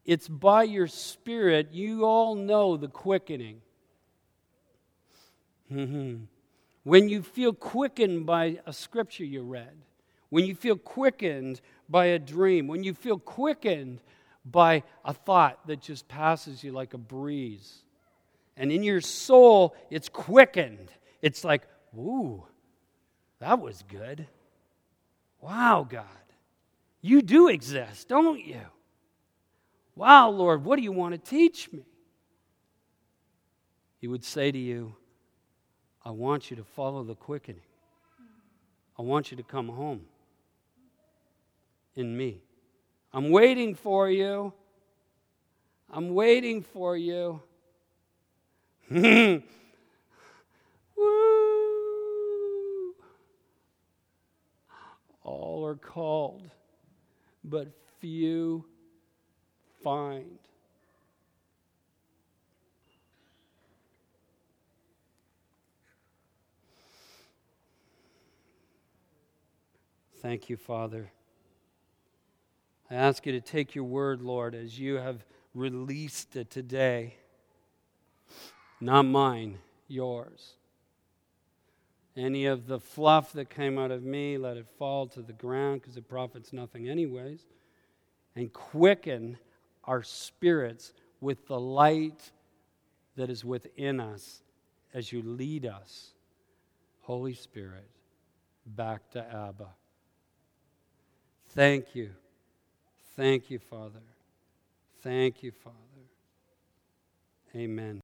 [0.05, 3.61] it's by your spirit, you all know the quickening.
[5.71, 6.25] Mm-hmm.
[6.87, 9.75] When you feel quickened by a scripture you read,
[10.29, 11.59] when you feel quickened
[11.89, 13.99] by a dream, when you feel quickened
[14.45, 17.83] by a thought that just passes you like a breeze
[18.55, 20.89] and in your soul, it's quickened.
[21.21, 21.63] It's like,
[21.93, 22.45] ooh,
[23.39, 24.25] that was good.
[25.41, 26.05] Wow, God,
[27.01, 28.61] you do exist, don't you?
[29.93, 31.83] Wow, Lord, what do you want to teach me?
[33.99, 34.95] He would say to you,
[36.07, 37.59] I want you to follow the quickening.
[38.97, 40.05] I want you to come home
[41.97, 42.39] in me.
[43.11, 44.53] I'm waiting for you.
[45.91, 47.41] I'm waiting for you.
[48.89, 49.43] Woo!
[55.23, 56.49] All are called,
[57.43, 57.67] but
[57.99, 58.63] few
[59.83, 60.39] find.
[70.27, 71.09] Thank you, Father.
[72.91, 75.23] I ask you to take your word, Lord, as you have
[75.53, 77.15] released it today.
[78.81, 80.55] Not mine, yours.
[82.17, 85.79] Any of the fluff that came out of me, let it fall to the ground
[85.79, 87.45] because it profits nothing, anyways.
[88.35, 89.37] And quicken
[89.85, 90.91] our spirits
[91.21, 92.33] with the light
[93.15, 94.41] that is within us
[94.93, 96.11] as you lead us,
[97.03, 97.87] Holy Spirit,
[98.65, 99.69] back to Abba.
[101.49, 102.11] Thank you.
[103.15, 104.01] Thank you, Father.
[105.01, 105.75] Thank you, Father.
[107.55, 107.95] Amen.